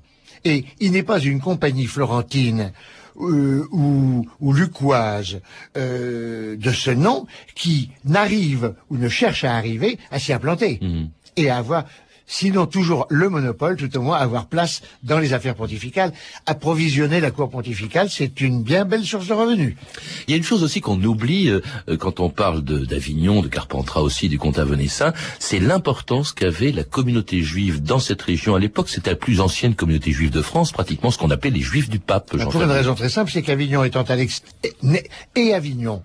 Et 0.45 0.65
il 0.81 0.93
n'est 0.93 1.05
pas 1.05 1.21
une 1.21 1.41
compagnie 1.41 1.87
florentine 1.87 2.73
euh, 3.21 3.67
ou, 3.73 4.27
ou 4.41 4.53
lucoise 4.53 5.41
euh, 5.77 6.57
de 6.57 6.71
ce 6.73 6.91
nom 6.91 7.27
qui 7.55 7.91
n'arrive 8.05 8.75
ou 8.91 8.97
ne 8.97 9.09
cherche 9.09 9.45
à 9.45 9.57
arriver 9.57 9.99
à 10.11 10.19
s'y 10.19 10.33
implanter 10.33 10.79
Mhm. 10.83 11.09
et 11.37 11.51
à 11.51 11.57
avoir 11.59 11.85
sinon 12.33 12.65
toujours 12.67 13.07
le 13.11 13.29
monopole, 13.29 13.77
tout 13.77 13.95
au 13.97 14.01
moins 14.01 14.17
avoir 14.17 14.47
place 14.47 14.81
dans 15.03 15.19
les 15.19 15.35
affaires 15.35 15.55
pontificales. 15.55 16.13
Approvisionner 16.47 17.21
la 17.21 17.31
cour 17.31 17.51
pontificale, 17.51 18.09
c'est 18.11 18.41
une 18.41 18.63
bien 18.63 18.85
belle 18.87 19.05
source 19.05 19.27
de 19.27 19.35
revenus. 19.35 19.77
Il 20.27 20.31
y 20.31 20.35
a 20.35 20.37
une 20.39 20.43
chose 20.43 20.63
aussi 20.63 20.81
qu'on 20.81 21.01
oublie 21.03 21.49
euh, 21.51 21.61
euh, 21.89 21.97
quand 21.97 22.21
on 22.21 22.31
parle 22.31 22.63
d'Avignon, 22.63 23.43
de, 23.43 23.49
Carpentras 23.49 24.01
aussi, 24.01 24.29
du 24.29 24.39
comte 24.39 24.59
Avenessin, 24.59 25.13
c'est 25.39 25.59
l'importance 25.59 26.33
qu'avait 26.33 26.73
la 26.73 26.85
communauté 26.85 27.43
juive 27.43 27.83
dans 27.83 27.99
cette 27.99 28.23
région. 28.23 28.55
À 28.55 28.59
l'époque, 28.59 28.89
c'était 28.89 29.11
la 29.11 29.17
plus 29.17 29.41
ancienne 29.41 29.75
communauté 29.75 30.13
juive 30.13 30.31
de 30.31 30.43
France, 30.43 30.73
pratiquement 30.73 31.11
ce 31.11 31.19
qu'on 31.19 31.31
appelait 31.31 31.51
les 31.51 31.61
juifs 31.61 31.91
du 31.91 31.99
pape. 31.99 32.37
Jean 32.37 32.51
Pour 32.51 32.63
une 32.63 32.71
raison 32.71 32.95
très 32.95 33.09
simple, 33.11 33.31
c'est 33.31 33.43
qu'Avignon 33.43 33.85
étant 33.85 34.03
à 34.03 34.17
l'ex... 34.17 34.43
et- 34.65 34.73
et 35.37 35.55
Avignon, 35.55 36.03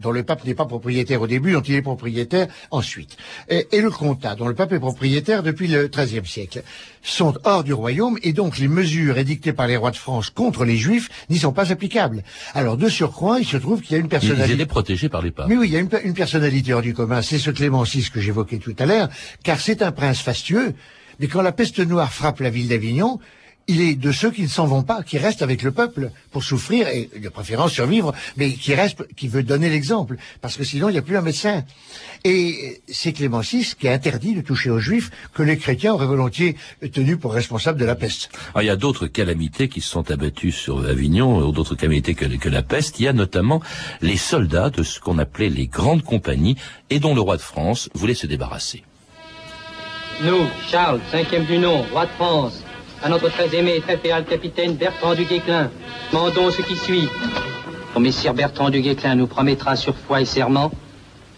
dont 0.00 0.10
le 0.10 0.22
pape 0.22 0.44
n'est 0.44 0.54
pas 0.54 0.66
propriétaire 0.66 1.20
au 1.22 1.26
début, 1.26 1.52
dont 1.52 1.60
il 1.60 1.74
est 1.74 1.82
propriétaire 1.82 2.48
ensuite, 2.70 3.16
et, 3.48 3.66
et 3.72 3.80
le 3.80 3.90
comtat, 3.90 4.34
dont 4.34 4.48
le 4.48 4.54
pape 4.54 4.72
est 4.72 4.80
propriétaire 4.80 5.42
depuis 5.42 5.68
le 5.68 5.88
XIIIe 5.88 6.26
siècle, 6.26 6.62
sont 7.02 7.34
hors 7.44 7.64
du 7.64 7.72
royaume 7.72 8.18
et 8.22 8.32
donc 8.32 8.58
les 8.58 8.68
mesures 8.68 9.18
édictées 9.18 9.52
par 9.52 9.66
les 9.66 9.76
rois 9.76 9.90
de 9.90 9.96
France 9.96 10.30
contre 10.30 10.64
les 10.64 10.76
juifs 10.76 11.08
n'y 11.30 11.38
sont 11.38 11.52
pas 11.52 11.72
applicables. 11.72 12.22
Alors 12.54 12.76
de 12.76 12.88
surcroît, 12.88 13.38
il 13.40 13.46
se 13.46 13.56
trouve 13.56 13.80
qu'il 13.80 13.92
y 13.92 13.94
a 13.94 13.98
une 13.98 14.08
personnalité... 14.08 14.54
étaient 14.54 14.66
protégés 14.66 15.08
par 15.08 15.22
les 15.22 15.30
papes. 15.30 15.48
Mais 15.48 15.56
oui, 15.56 15.68
il 15.68 15.72
y 15.72 15.76
a 15.76 15.80
une, 15.80 15.90
une 16.04 16.14
personnalité 16.14 16.72
hors 16.74 16.82
du 16.82 16.94
commun, 16.94 17.22
c'est 17.22 17.38
ce 17.38 17.50
Clément 17.50 17.82
VI 17.82 18.08
que 18.12 18.20
j'évoquais 18.20 18.58
tout 18.58 18.74
à 18.78 18.86
l'heure, 18.86 19.08
car 19.42 19.60
c'est 19.60 19.82
un 19.82 19.92
prince 19.92 20.20
fastueux, 20.20 20.74
mais 21.18 21.28
quand 21.28 21.42
la 21.42 21.52
peste 21.52 21.78
noire 21.80 22.12
frappe 22.12 22.40
la 22.40 22.50
ville 22.50 22.68
d'Avignon, 22.68 23.18
il 23.66 23.80
est 23.80 23.94
de 23.94 24.12
ceux 24.12 24.30
qui 24.30 24.42
ne 24.42 24.48
s'en 24.48 24.66
vont 24.66 24.82
pas, 24.82 25.02
qui 25.02 25.18
restent 25.18 25.42
avec 25.42 25.62
le 25.62 25.70
peuple 25.70 26.10
pour 26.32 26.42
souffrir 26.42 26.88
et 26.88 27.08
de 27.16 27.28
préférence 27.28 27.72
survivre, 27.72 28.12
mais 28.36 28.52
qui 28.52 28.74
reste, 28.74 29.06
qui 29.14 29.28
veut 29.28 29.42
donner 29.42 29.70
l'exemple, 29.70 30.16
parce 30.40 30.56
que 30.56 30.64
sinon 30.64 30.88
il 30.88 30.92
n'y 30.92 30.98
a 30.98 31.02
plus 31.02 31.16
un 31.16 31.22
médecin. 31.22 31.64
Et 32.24 32.82
c'est 32.88 33.12
Clément 33.12 33.40
VI 33.40 33.72
qui 33.78 33.88
a 33.88 33.92
interdit 33.92 34.34
de 34.34 34.40
toucher 34.40 34.70
aux 34.70 34.78
juifs 34.78 35.10
que 35.32 35.42
les 35.42 35.56
chrétiens 35.56 35.94
auraient 35.94 36.06
volontiers 36.06 36.56
tenu 36.92 37.16
pour 37.16 37.32
responsables 37.32 37.78
de 37.78 37.84
la 37.84 37.94
peste. 37.94 38.30
Alors, 38.54 38.62
il 38.62 38.66
y 38.66 38.70
a 38.70 38.76
d'autres 38.76 39.06
calamités 39.06 39.68
qui 39.68 39.80
se 39.80 39.88
sont 39.88 40.10
abattues 40.10 40.52
sur 40.52 40.84
Avignon, 40.86 41.38
ou 41.38 41.52
d'autres 41.52 41.76
calamités 41.76 42.14
que, 42.14 42.26
que 42.26 42.48
la 42.48 42.62
peste. 42.62 43.00
Il 43.00 43.04
y 43.04 43.08
a 43.08 43.12
notamment 43.12 43.60
les 44.00 44.16
soldats 44.16 44.70
de 44.70 44.82
ce 44.82 45.00
qu'on 45.00 45.18
appelait 45.18 45.48
les 45.48 45.66
grandes 45.66 46.02
compagnies 46.02 46.56
et 46.90 46.98
dont 46.98 47.14
le 47.14 47.20
roi 47.20 47.36
de 47.36 47.42
France 47.42 47.88
voulait 47.94 48.14
se 48.14 48.26
débarrasser. 48.26 48.84
Nous, 50.22 50.46
Charles, 50.70 51.00
cinquième 51.10 51.46
du 51.46 51.56
nom, 51.56 51.82
roi 51.92 52.04
de 52.04 52.10
France, 52.10 52.62
à 53.02 53.08
notre 53.08 53.28
très 53.30 53.54
aimé 53.56 53.74
et 53.76 53.80
très 53.80 53.96
féal 53.96 54.24
capitaine 54.24 54.74
Bertrand 54.74 55.14
du 55.14 55.24
Guesclin, 55.24 55.70
demandons 56.12 56.50
ce 56.50 56.62
qui 56.62 56.76
suit. 56.76 57.08
Ton 57.94 58.00
messire 58.00 58.34
Bertrand 58.34 58.68
du 58.68 58.80
Guesclin 58.82 59.14
nous 59.14 59.26
promettra 59.26 59.74
sur 59.76 59.96
foi 59.96 60.20
et 60.20 60.26
serment 60.26 60.70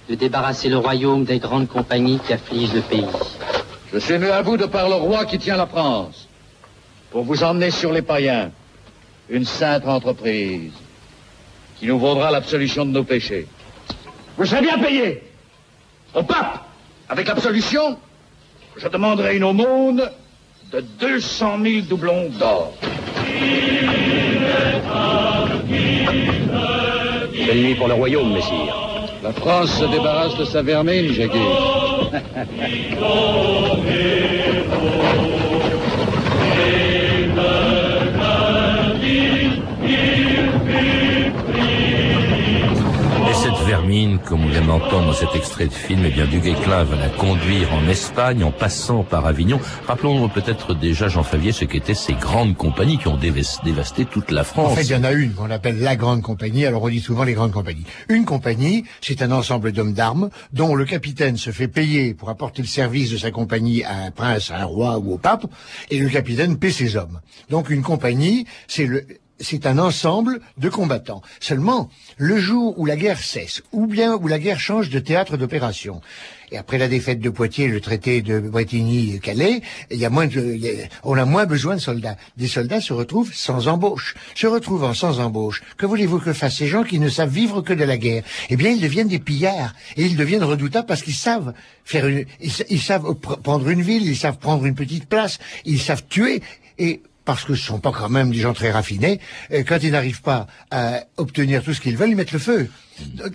de 0.09 0.17
débarrasser 0.17 0.69
le 0.69 0.79
royaume 0.79 1.25
des 1.25 1.39
grandes 1.39 1.69
compagnies 1.69 2.19
qui 2.27 2.33
affligent 2.33 2.75
le 2.75 2.81
pays. 2.81 3.07
Je 3.93 3.99
suis 3.99 4.15
venu 4.15 4.31
à 4.31 4.43
vous 4.43 4.57
de 4.57 4.67
par 4.67 4.89
le 4.89 4.97
roi 4.97 5.25
qui 5.25 5.39
tient 5.39 5.57
la 5.57 5.67
France, 5.67 6.29
pour 7.11 7.23
vous 7.23 7.45
emmener 7.45 7.71
sur 7.71 7.93
les 7.93 8.03
païens, 8.03 8.51
une 9.29 9.45
sainte 9.45 9.87
entreprise, 9.87 10.73
qui 11.79 11.87
nous 11.87 11.99
vaudra 11.99 12.31
l'absolution 12.31 12.85
de 12.85 12.91
nos 12.91 13.05
péchés. 13.05 13.47
Vous 14.37 14.47
serez 14.47 14.63
bien 14.63 14.79
payé 14.79 15.23
au 16.15 16.25
pape, 16.25 16.67
avec 17.09 17.29
l'absolution, 17.29 17.99
je 18.77 18.89
demanderai 18.89 19.37
une 19.37 19.45
aumône 19.45 20.11
de 20.73 20.81
200 21.01 21.59
000 21.63 21.81
doublons 21.83 22.31
d'or. 22.39 22.73
Quelle 27.47 27.63
nuit 27.63 27.75
pour 27.75 27.89
le 27.89 27.95
royaume, 27.95 28.33
messire. 28.33 28.75
La 29.23 29.33
France 29.33 29.79
se 29.79 29.85
débarrasse 29.85 30.37
de 30.39 30.45
sa 30.45 30.63
vermine, 30.63 31.13
Jacques. 31.13 31.33
Vermine, 43.77 44.19
comme 44.19 44.45
on 44.45 44.49
vient 44.49 44.67
d'entendre 44.67 45.07
dans 45.07 45.13
cet 45.15 45.35
extrait 45.35 45.67
de 45.67 45.73
film, 45.73 46.03
eh 46.05 46.11
bien, 46.11 46.27
du 46.27 46.41
Guesclin 46.41 46.85
va 46.85 46.95
la 46.95 47.09
conduire 47.09 47.73
en 47.73 47.89
Espagne 47.89 48.45
en 48.45 48.51
passant 48.53 49.03
par 49.03 49.25
Avignon. 49.25 49.59
Rappelons 49.87 50.29
peut-être 50.29 50.75
déjà, 50.75 51.09
Jean 51.09 51.23
Favier, 51.23 51.53
ce 51.53 51.65
qu'étaient 51.65 51.95
ces 51.95 52.13
grandes 52.13 52.55
compagnies 52.55 52.99
qui 52.99 53.09
ont 53.09 53.17
dévas- 53.17 53.61
dévasté 53.65 54.05
toute 54.05 54.31
la 54.31 54.45
France. 54.45 54.73
En 54.73 54.75
fait, 54.77 54.83
il 54.83 54.91
y 54.91 54.95
en 54.95 55.05
a 55.05 55.13
une 55.13 55.33
qu'on 55.33 55.51
appelle 55.51 55.81
la 55.81 55.97
grande 55.97 56.21
compagnie. 56.21 56.67
Alors 56.67 56.83
on 56.83 56.91
dit 56.91 57.01
souvent 57.01 57.25
les 57.25 57.33
grandes 57.33 57.53
compagnies. 57.53 57.87
Une 58.11 58.27
compagnie, 58.27 58.85
c'est 59.01 59.23
un 59.23 59.33
ensemble 59.33 59.73
d'hommes 59.73 59.95
d'armes 59.95 60.29
dont 60.53 60.75
le 60.75 60.85
capitaine 60.85 61.39
se 61.39 61.51
fait 61.51 61.67
payer 61.69 62.13
pour 62.13 62.29
apporter 62.29 62.61
le 62.61 62.69
service 62.69 63.11
de 63.11 63.17
sa 63.17 63.31
compagnie 63.31 63.85
à 63.85 63.95
un 64.05 64.11
prince, 64.11 64.51
à 64.51 64.59
un 64.61 64.65
roi 64.67 64.99
ou 64.99 65.15
au 65.15 65.17
pape, 65.19 65.47
et 65.91 65.99
le 65.99 66.11
capitaine 66.11 66.59
paie 66.59 66.73
ses 66.73 66.97
hommes. 66.97 67.21
Donc 67.49 67.71
une 67.71 67.81
compagnie, 67.81 68.45
c'est 68.69 68.85
le 68.85 69.07
c'est 69.43 69.67
un 69.67 69.79
ensemble 69.79 70.41
de 70.57 70.69
combattants. 70.71 71.21
Seulement, 71.41 71.91
le 72.17 72.39
jour 72.39 72.79
où 72.79 72.87
la 72.87 72.97
guerre 72.97 73.21
cesse, 73.21 73.63
ou 73.73 73.87
bien 73.87 74.15
où 74.15 74.27
la 74.29 74.39
guerre 74.39 74.61
change 74.61 74.89
de 74.89 74.99
théâtre 74.99 75.37
d'opération, 75.37 76.01
et 76.51 76.59
après 76.59 76.77
la 76.77 76.87
défaite 76.89 77.21
de 77.21 77.31
Poitiers, 77.31 77.67
le 77.67 77.81
traité 77.81 78.21
de 78.21 78.39
Bretigny-Calais, 78.39 79.63
il 79.91 79.97
y 79.99 80.05
a 80.05 80.11
moins 80.11 80.29
on 81.03 81.17
a 81.17 81.25
moins 81.25 81.47
besoin 81.47 81.77
de 81.77 81.81
soldats. 81.81 82.17
Des 82.37 82.47
soldats 82.47 82.81
se 82.83 82.93
retrouvent 82.93 83.33
sans 83.33 83.69
embauche. 83.69 84.15
Se 84.35 84.47
retrouvant 84.47 84.93
sans 84.93 85.19
embauche, 85.19 85.63
que 85.79 85.87
voulez-vous 85.87 86.19
que 86.19 86.33
fassent 86.35 86.57
ces 86.59 86.67
gens 86.67 86.85
qui 86.85 86.99
ne 86.99 87.09
savent 87.09 87.31
vivre 87.33 87.63
que 87.63 87.73
de 87.73 87.85
la 87.85 87.97
guerre? 87.97 88.23
Eh 88.51 88.57
bien, 88.57 88.71
ils 88.71 88.81
deviennent 88.83 89.09
des 89.09 89.19
pillards. 89.19 89.75
Et 89.97 90.05
ils 90.05 90.17
deviennent 90.17 90.45
redoutables 90.45 90.87
parce 90.87 91.01
qu'ils 91.03 91.15
savent 91.15 91.55
faire 91.85 92.07
une, 92.07 92.27
ils, 92.41 92.53
sa- 92.53 92.65
ils 92.69 92.81
savent 92.83 93.05
pr- 93.13 93.41
prendre 93.41 93.69
une 93.71 93.81
ville, 93.83 94.07
ils 94.07 94.17
savent 94.17 94.37
prendre 94.39 94.67
une 94.67 94.75
petite 94.75 95.07
place, 95.07 95.39
ils 95.65 95.81
savent 95.81 96.05
tuer. 96.07 96.43
Et 96.79 97.01
parce 97.25 97.45
que 97.45 97.55
ce 97.55 97.65
sont 97.65 97.81
pas 97.81 97.93
quand 97.93 98.09
même 98.09 98.31
des 98.31 98.39
gens 98.39 98.53
très 98.53 98.71
raffinés, 98.71 99.21
quand 99.69 99.79
ils 99.83 99.93
n'arrivent 99.93 100.23
pas 100.23 100.47
à 100.71 101.05
obtenir 101.17 101.63
tout 101.63 101.75
ce 101.75 101.81
qu'ils 101.81 101.97
veulent, 101.97 102.11
ils 102.11 102.17
mettent 102.17 102.33
le 102.33 102.39
feu. 102.39 102.69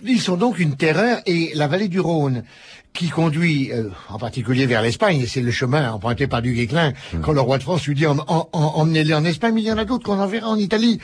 Ils 0.06 0.22
sont 0.22 0.38
donc 0.38 0.60
une 0.60 0.76
terreur 0.76 1.20
et 1.26 1.52
la 1.56 1.68
vallée 1.68 1.88
du 1.88 2.00
Rhône, 2.00 2.44
qui 2.94 3.10
conduit 3.10 3.72
euh, 3.72 3.90
en 4.10 4.18
particulier 4.18 4.66
vers 4.66 4.82
l'Espagne, 4.82 5.20
et 5.22 5.28
c'est 5.28 5.42
le 5.42 5.52
chemin 5.52 5.92
emprunté 5.92 6.26
par 6.26 6.42
du 6.42 6.54
Guesclin, 6.54 6.94
quand 7.22 7.32
le 7.32 7.42
roi 7.42 7.60
de 7.60 7.64
France 7.64 7.86
lui 7.86 7.94
dit 7.94 8.08
en, 8.08 8.18
en- 8.28 8.50
en- 8.52 8.60
emmenez-les 8.76 9.14
en 9.14 9.24
Espagne, 9.24 9.54
mais 9.54 9.62
il 9.62 9.68
y 9.68 9.72
en 9.72 9.78
a 9.78 9.86
d'autres 9.86 10.04
qu'on 10.04 10.20
enverra 10.20 10.48
en 10.50 10.56
Italie. 10.58 11.00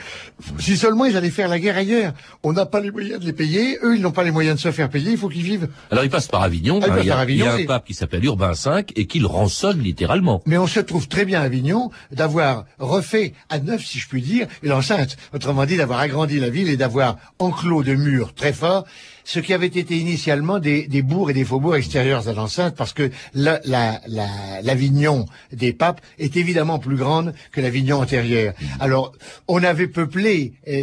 Si 0.58 0.76
seulement 0.76 1.04
ils 1.04 1.16
allaient 1.16 1.30
faire 1.30 1.46
la 1.46 1.60
guerre 1.60 1.76
ailleurs. 1.76 2.12
On 2.42 2.52
n'a 2.52 2.66
pas 2.66 2.80
les 2.80 2.90
moyens 2.90 3.20
de 3.20 3.26
les 3.26 3.32
payer, 3.32 3.78
eux 3.84 3.94
ils 3.94 4.02
n'ont 4.02 4.10
pas 4.10 4.24
les 4.24 4.32
moyens 4.32 4.56
de 4.56 4.60
se 4.60 4.72
faire 4.72 4.90
payer, 4.90 5.12
il 5.12 5.16
faut 5.18 5.28
qu'ils 5.28 5.44
vivent. 5.44 5.68
Alors 5.92 6.02
il 6.02 6.10
passe 6.10 6.26
par 6.26 6.42
Avignon, 6.42 6.80
Ah, 6.82 6.86
il 6.88 6.92
hein, 6.92 7.02
y 7.04 7.10
a, 7.10 7.12
par 7.12 7.20
Avignon, 7.20 7.44
il 7.44 7.48
y 7.48 7.50
a 7.50 7.54
un 7.54 7.58
et- 7.58 7.66
pape 7.66 7.84
qui 7.86 7.94
s'appelle 7.94 8.24
Urbain 8.24 8.52
V 8.54 8.84
et 8.96 9.06
qui 9.06 9.20
le 9.20 9.26
rançonne 9.26 9.80
littéralement. 9.80 10.42
Mais 10.46 10.58
on 10.58 10.66
se 10.66 10.80
trouve 10.80 11.06
très 11.06 11.24
bien 11.24 11.42
à 11.42 11.44
Avignon 11.44 11.90
d'avoir 12.10 12.64
refait 12.80 13.34
à 13.50 13.60
neuf, 13.60 13.84
si 13.84 14.00
je 14.00 14.08
puis 14.08 14.22
dire, 14.22 14.48
l'enceinte. 14.64 15.16
Autrement 15.32 15.64
dit, 15.64 15.76
d'avoir 15.76 16.00
agrandi 16.00 16.40
la 16.40 16.48
ville 16.50 16.68
et 16.70 16.76
d'avoir 16.76 17.18
enclos 17.38 17.84
de 17.84 17.94
murs 17.94 18.34
très 18.34 18.52
forts, 18.54 18.84
ce 19.24 19.40
qui 19.40 19.52
avait 19.54 19.66
été 19.66 19.96
initialement 19.96 20.58
des, 20.58 20.86
bourgs 21.02 21.30
et 21.30 21.34
des 21.34 21.44
faubourgs 21.44 21.76
extérieurs 21.76 22.28
à 22.28 22.32
l'enceinte, 22.32 22.76
parce 22.76 22.92
que 22.92 23.10
la- 23.34 23.60
la- 23.64 24.00
la- 24.06 24.62
l'Avignon 24.62 25.26
des 25.52 25.72
papes 25.72 26.00
est 26.18 26.36
évidemment 26.36 26.78
plus 26.78 26.96
grande 26.96 27.34
que 27.52 27.60
l'Avignon 27.60 28.00
antérieure. 28.00 28.52
Alors, 28.80 29.12
on 29.48 29.62
avait 29.62 29.88
peuplé 29.88 30.52
euh, 30.68 30.82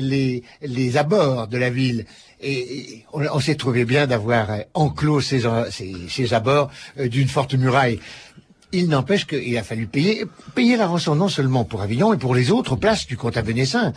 les, 0.61 0.97
abords 0.97 1.47
de 1.47 1.57
la 1.57 1.69
ville. 1.69 2.05
Et 2.43 3.03
on, 3.13 3.39
s'est 3.39 3.55
trouvé 3.55 3.85
bien 3.85 4.07
d'avoir 4.07 4.49
euh, 4.49 4.57
enclos 4.73 5.21
ces, 5.21 5.45
abords 6.33 6.71
euh, 6.99 7.07
d'une 7.07 7.27
forte 7.27 7.53
muraille. 7.53 7.99
Il 8.71 8.87
n'empêche 8.87 9.27
qu'il 9.27 9.55
a 9.57 9.63
fallu 9.63 9.85
payer, 9.85 10.25
la 10.77 10.87
rançon 10.87 11.13
non 11.13 11.27
seulement 11.27 11.65
pour 11.65 11.81
Avignon, 11.81 12.11
mais 12.11 12.17
pour 12.17 12.33
les 12.33 12.51
autres 12.51 12.75
places 12.75 13.05
du 13.05 13.17
comte 13.17 13.37
Avenessin. 13.37 13.93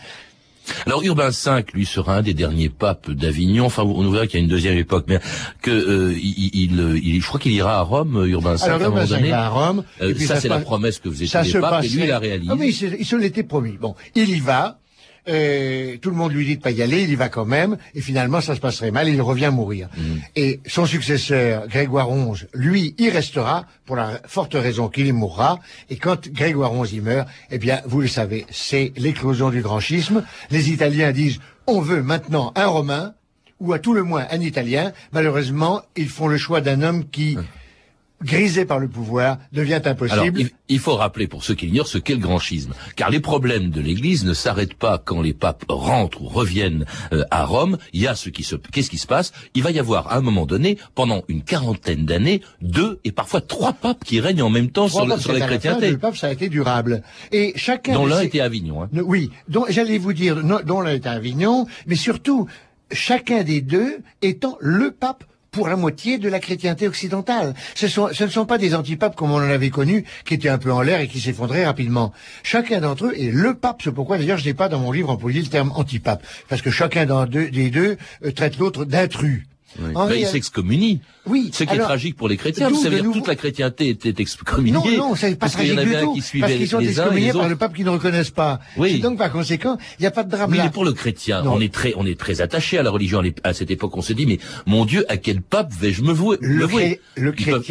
Alors 0.86 1.02
Urbain 1.02 1.30
V, 1.30 1.64
lui, 1.74 1.86
sera 1.86 2.16
un 2.16 2.22
des 2.22 2.34
derniers 2.34 2.68
papes 2.68 3.10
d'Avignon. 3.10 3.66
Enfin, 3.66 3.82
on 3.82 4.08
verra 4.10 4.26
qu'il 4.26 4.38
y 4.38 4.42
a 4.42 4.44
une 4.44 4.50
deuxième 4.50 4.76
époque, 4.78 5.04
mais 5.08 5.20
que 5.62 5.70
euh, 5.70 6.14
il, 6.16 6.50
il, 6.54 6.80
euh, 6.80 6.98
il- 7.02 7.20
je 7.20 7.26
crois 7.26 7.40
qu'il 7.40 7.52
ira 7.52 7.78
à 7.78 7.82
Rome, 7.82 8.24
Urbain 8.26 8.54
V, 8.56 8.62
Alors, 8.64 8.80
à 8.82 8.84
un 8.84 8.88
moment 8.90 9.04
donné. 9.06 9.32
à 9.32 9.48
Rome, 9.48 9.84
Euh, 10.00 10.10
et 10.10 10.14
puis 10.14 10.26
ça, 10.26 10.36
ça 10.36 10.40
c'est 10.40 10.48
la 10.48 10.58
promesse 10.60 10.98
que 10.98 11.08
vous 11.08 11.22
étiez 11.22 11.26
se 11.44 11.58
papes, 11.58 11.84
et 11.84 11.88
lui, 11.88 12.02
il 12.02 12.08
la 12.08 12.18
réalise. 12.18 12.48
Ah 12.52 12.56
oui, 12.58 12.76
il 12.98 13.04
se 13.06 13.16
l'était 13.16 13.42
promis. 13.42 13.76
Bon, 13.80 13.94
il 14.14 14.28
y 14.28 14.40
va. 14.40 14.78
Euh, 15.28 15.96
tout 16.00 16.10
le 16.10 16.16
monde 16.16 16.32
lui 16.32 16.44
dit 16.44 16.56
de 16.56 16.62
pas 16.62 16.70
y 16.70 16.82
aller, 16.82 17.02
il 17.02 17.10
y 17.10 17.14
va 17.14 17.28
quand 17.28 17.44
même, 17.44 17.76
et 17.94 18.00
finalement 18.00 18.40
ça 18.40 18.54
se 18.54 18.60
passerait 18.60 18.90
mal, 18.90 19.08
il 19.08 19.20
revient 19.22 19.50
mourir. 19.52 19.88
Mm. 19.96 20.02
Et 20.36 20.60
son 20.66 20.86
successeur, 20.86 21.66
Grégoire 21.68 22.08
XI, 22.08 22.46
lui, 22.54 22.94
y 22.98 23.08
restera, 23.10 23.66
pour 23.86 23.96
la 23.96 24.20
forte 24.26 24.54
raison 24.54 24.88
qu'il 24.88 25.06
y 25.06 25.12
mourra, 25.12 25.58
et 25.90 25.96
quand 25.96 26.28
Grégoire 26.28 26.72
XI 26.72 26.96
y 26.96 27.00
meurt, 27.00 27.28
eh 27.50 27.58
bien, 27.58 27.80
vous 27.86 28.00
le 28.00 28.08
savez, 28.08 28.46
c'est 28.50 28.92
l'éclosion 28.96 29.50
du 29.50 29.62
grand 29.62 29.80
schisme. 29.80 30.24
Les 30.50 30.70
Italiens 30.70 31.12
disent, 31.12 31.40
on 31.66 31.80
veut 31.80 32.02
maintenant 32.02 32.52
un 32.56 32.66
Romain, 32.66 33.14
ou 33.60 33.72
à 33.72 33.78
tout 33.78 33.94
le 33.94 34.02
moins 34.02 34.26
un 34.30 34.40
Italien. 34.40 34.92
Malheureusement, 35.12 35.82
ils 35.96 36.08
font 36.08 36.28
le 36.28 36.36
choix 36.36 36.60
d'un 36.60 36.82
homme 36.82 37.04
qui, 37.08 37.38
grisé 38.24 38.64
par 38.64 38.78
le 38.78 38.88
pouvoir, 38.88 39.38
devient 39.52 39.80
impossible. 39.84 40.20
Alors, 40.20 40.34
il, 40.36 40.50
il 40.68 40.78
faut 40.78 40.96
rappeler 40.96 41.26
pour 41.28 41.44
ceux 41.44 41.54
qui 41.54 41.66
ignorent 41.66 41.86
ce 41.88 41.98
qu'est 41.98 42.14
le 42.14 42.20
grand 42.20 42.38
schisme, 42.38 42.72
car 42.96 43.10
les 43.10 43.20
problèmes 43.20 43.70
de 43.70 43.80
l'Église 43.80 44.24
ne 44.24 44.32
s'arrêtent 44.34 44.74
pas 44.74 44.98
quand 45.04 45.20
les 45.20 45.34
papes 45.34 45.64
rentrent 45.68 46.22
ou 46.22 46.28
reviennent 46.28 46.84
euh, 47.12 47.24
à 47.30 47.44
Rome. 47.44 47.78
Il 47.92 48.00
y 48.00 48.06
a 48.06 48.14
ce 48.14 48.30
qui 48.30 48.42
se, 48.42 48.56
qu'est-ce 48.56 48.90
qui 48.90 48.98
se 48.98 49.06
passe? 49.06 49.32
Il 49.54 49.62
va 49.62 49.70
y 49.70 49.78
avoir 49.78 50.10
à 50.12 50.16
un 50.16 50.20
moment 50.20 50.46
donné, 50.46 50.78
pendant 50.94 51.22
une 51.28 51.42
quarantaine 51.42 52.06
d'années, 52.06 52.40
deux 52.62 52.98
et 53.04 53.12
parfois 53.12 53.40
trois 53.40 53.72
papes 53.74 54.04
qui 54.04 54.20
règnent 54.20 54.42
en 54.42 54.50
même 54.50 54.70
temps 54.70 54.88
Trois 54.88 55.02
sur, 55.02 55.06
la- 55.08 55.14
papes, 55.16 55.22
sur 55.22 55.32
c'est 55.34 55.38
la 55.38 55.46
chrétienté. 55.46 55.90
Le 55.90 55.98
pape, 55.98 56.16
ça 56.16 56.28
a 56.28 56.32
été 56.32 56.48
durable. 56.48 57.02
Et 57.32 57.52
chacun. 57.56 57.94
Dont 57.94 58.06
l'un 58.06 58.20
était 58.22 58.40
à 58.40 58.44
Avignon. 58.44 58.82
Hein. 58.84 58.88
Oui, 58.92 59.30
dont 59.48 59.66
j'allais 59.68 59.98
vous 59.98 60.12
dire, 60.12 60.36
non, 60.42 60.60
dont 60.64 60.80
l'un 60.80 60.92
est 60.94 61.06
à 61.06 61.12
Avignon, 61.12 61.66
mais 61.86 61.96
surtout, 61.96 62.48
chacun 62.90 63.42
des 63.42 63.60
deux 63.60 63.98
étant 64.22 64.56
le 64.60 64.90
pape 64.90 65.24
pour 65.54 65.68
la 65.68 65.76
moitié 65.76 66.18
de 66.18 66.28
la 66.28 66.40
chrétienté 66.40 66.88
occidentale. 66.88 67.54
Ce, 67.76 67.86
ne 68.24 68.28
sont 68.28 68.44
pas 68.44 68.58
des 68.58 68.74
antipapes 68.74 69.14
comme 69.14 69.30
on 69.30 69.36
en 69.36 69.50
avait 69.50 69.70
connu, 69.70 70.04
qui 70.24 70.34
étaient 70.34 70.48
un 70.48 70.58
peu 70.58 70.72
en 70.72 70.82
l'air 70.82 71.00
et 71.00 71.06
qui 71.06 71.20
s'effondraient 71.20 71.64
rapidement. 71.64 72.12
Chacun 72.42 72.80
d'entre 72.80 73.06
eux 73.06 73.14
est 73.16 73.30
le 73.30 73.54
pape. 73.54 73.80
C'est 73.82 73.92
pourquoi 73.92 74.18
d'ailleurs 74.18 74.38
je 74.38 74.44
n'ai 74.44 74.54
pas 74.54 74.68
dans 74.68 74.80
mon 74.80 74.90
livre 74.90 75.10
employé 75.10 75.40
le 75.40 75.46
terme 75.46 75.70
antipape, 75.76 76.26
parce 76.48 76.60
que 76.60 76.70
chacun 76.70 77.06
des 77.26 77.70
deux 77.70 77.96
euh, 78.24 78.32
traite 78.32 78.58
l'autre 78.58 78.84
d'intrus. 78.84 79.44
Oui. 79.80 79.90
En 79.94 80.06
Ben, 80.06 80.14
il 80.18 80.26
s'excommunie. 80.26 81.00
Oui. 81.26 81.50
Ce 81.52 81.64
qui 81.64 81.74
est 81.74 81.78
tragique 81.78 82.16
pour 82.16 82.28
les 82.28 82.36
chrétiens, 82.36 82.68
ça 82.74 82.88
veut 82.88 82.96
dire 82.96 83.04
nouveau- 83.04 83.18
toute 83.18 83.28
la 83.28 83.34
chrétienté 83.34 83.88
était 83.88 84.14
excommuniée. 84.22 84.72
Non, 84.72 85.08
non, 85.08 85.14
c'est 85.14 85.30
pas 85.30 85.46
parce 85.46 85.56
qu'il 85.56 85.66
y 85.68 85.72
en 85.72 85.74
tragique 85.76 85.94
avait 85.94 86.00
du 86.00 86.02
un 86.02 86.06
tout, 86.06 86.12
qui 86.14 86.20
parce 86.20 86.28
suivait 86.28 86.56
qu'ils 86.58 86.68
sont 86.68 86.78
les 86.78 86.86
uns 87.00 87.04
et 87.04 87.06
excommuniés 87.06 87.32
par 87.32 87.48
le 87.48 87.56
pape 87.56 87.74
qui 87.74 87.84
ne 87.84 87.90
reconnaissent 87.90 88.30
pas. 88.30 88.60
Oui. 88.76 88.96
Et 88.96 88.98
donc, 88.98 89.18
par 89.18 89.32
conséquent, 89.32 89.78
il 89.98 90.02
n'y 90.02 90.06
a 90.06 90.10
pas 90.10 90.22
de 90.22 90.30
drame 90.30 90.50
Oui, 90.50 90.58
là. 90.58 90.64
mais 90.64 90.70
pour 90.70 90.84
le 90.84 90.92
chrétien, 90.92 91.42
Non. 91.42 91.54
on 91.54 91.60
est 91.60 91.72
très, 91.72 91.94
on 91.96 92.06
est 92.06 92.18
très 92.18 92.40
attaché 92.40 92.78
à 92.78 92.82
la 92.82 92.90
religion. 92.90 93.22
À 93.42 93.52
cette 93.54 93.70
époque, 93.70 93.96
on 93.96 94.02
se 94.02 94.12
dit, 94.12 94.26
mais 94.26 94.38
mon 94.66 94.84
Dieu, 94.84 95.04
à 95.08 95.16
quel 95.16 95.40
pape 95.40 95.72
vais-je 95.72 96.02
me 96.02 96.12
vouer 96.12 96.36
Le, 96.40 96.66
le 97.16 97.32
peuvent- 97.32 97.62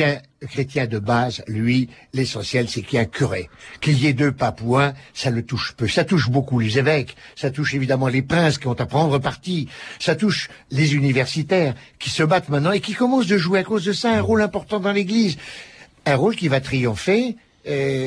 le 0.43 0.47
chrétien 0.49 0.87
de 0.87 0.99
base, 0.99 1.41
lui, 1.47 1.89
l'essentiel, 2.13 2.67
c'est 2.67 2.81
qu'il 2.81 2.99
y 2.99 3.01
ait 3.01 3.05
un 3.05 3.09
curé. 3.09 3.49
Qu'il 3.79 3.97
y 3.97 4.07
ait 4.07 4.13
deux 4.13 4.33
papes 4.33 4.59
ou 4.61 4.75
un, 4.75 4.93
ça 5.13 5.29
le 5.29 5.41
touche 5.41 5.73
peu. 5.77 5.87
Ça 5.87 6.03
touche 6.03 6.29
beaucoup 6.29 6.59
les 6.59 6.77
évêques, 6.77 7.15
ça 7.37 7.49
touche 7.49 7.73
évidemment 7.73 8.09
les 8.09 8.21
princes 8.21 8.57
qui 8.57 8.67
ont 8.67 8.73
à 8.73 8.85
prendre 8.85 9.19
parti, 9.19 9.69
ça 9.99 10.15
touche 10.15 10.49
les 10.69 10.95
universitaires 10.95 11.75
qui 11.97 12.09
se 12.09 12.23
battent 12.23 12.49
maintenant 12.49 12.73
et 12.73 12.81
qui 12.81 12.93
commencent 12.93 13.27
de 13.27 13.37
jouer 13.37 13.59
à 13.59 13.63
cause 13.63 13.85
de 13.85 13.93
ça 13.93 14.11
un 14.11 14.21
rôle 14.21 14.41
important 14.41 14.81
dans 14.81 14.91
l'Église. 14.91 15.37
Un 16.05 16.15
rôle 16.17 16.35
qui 16.35 16.49
va 16.49 16.59
triompher 16.59 17.37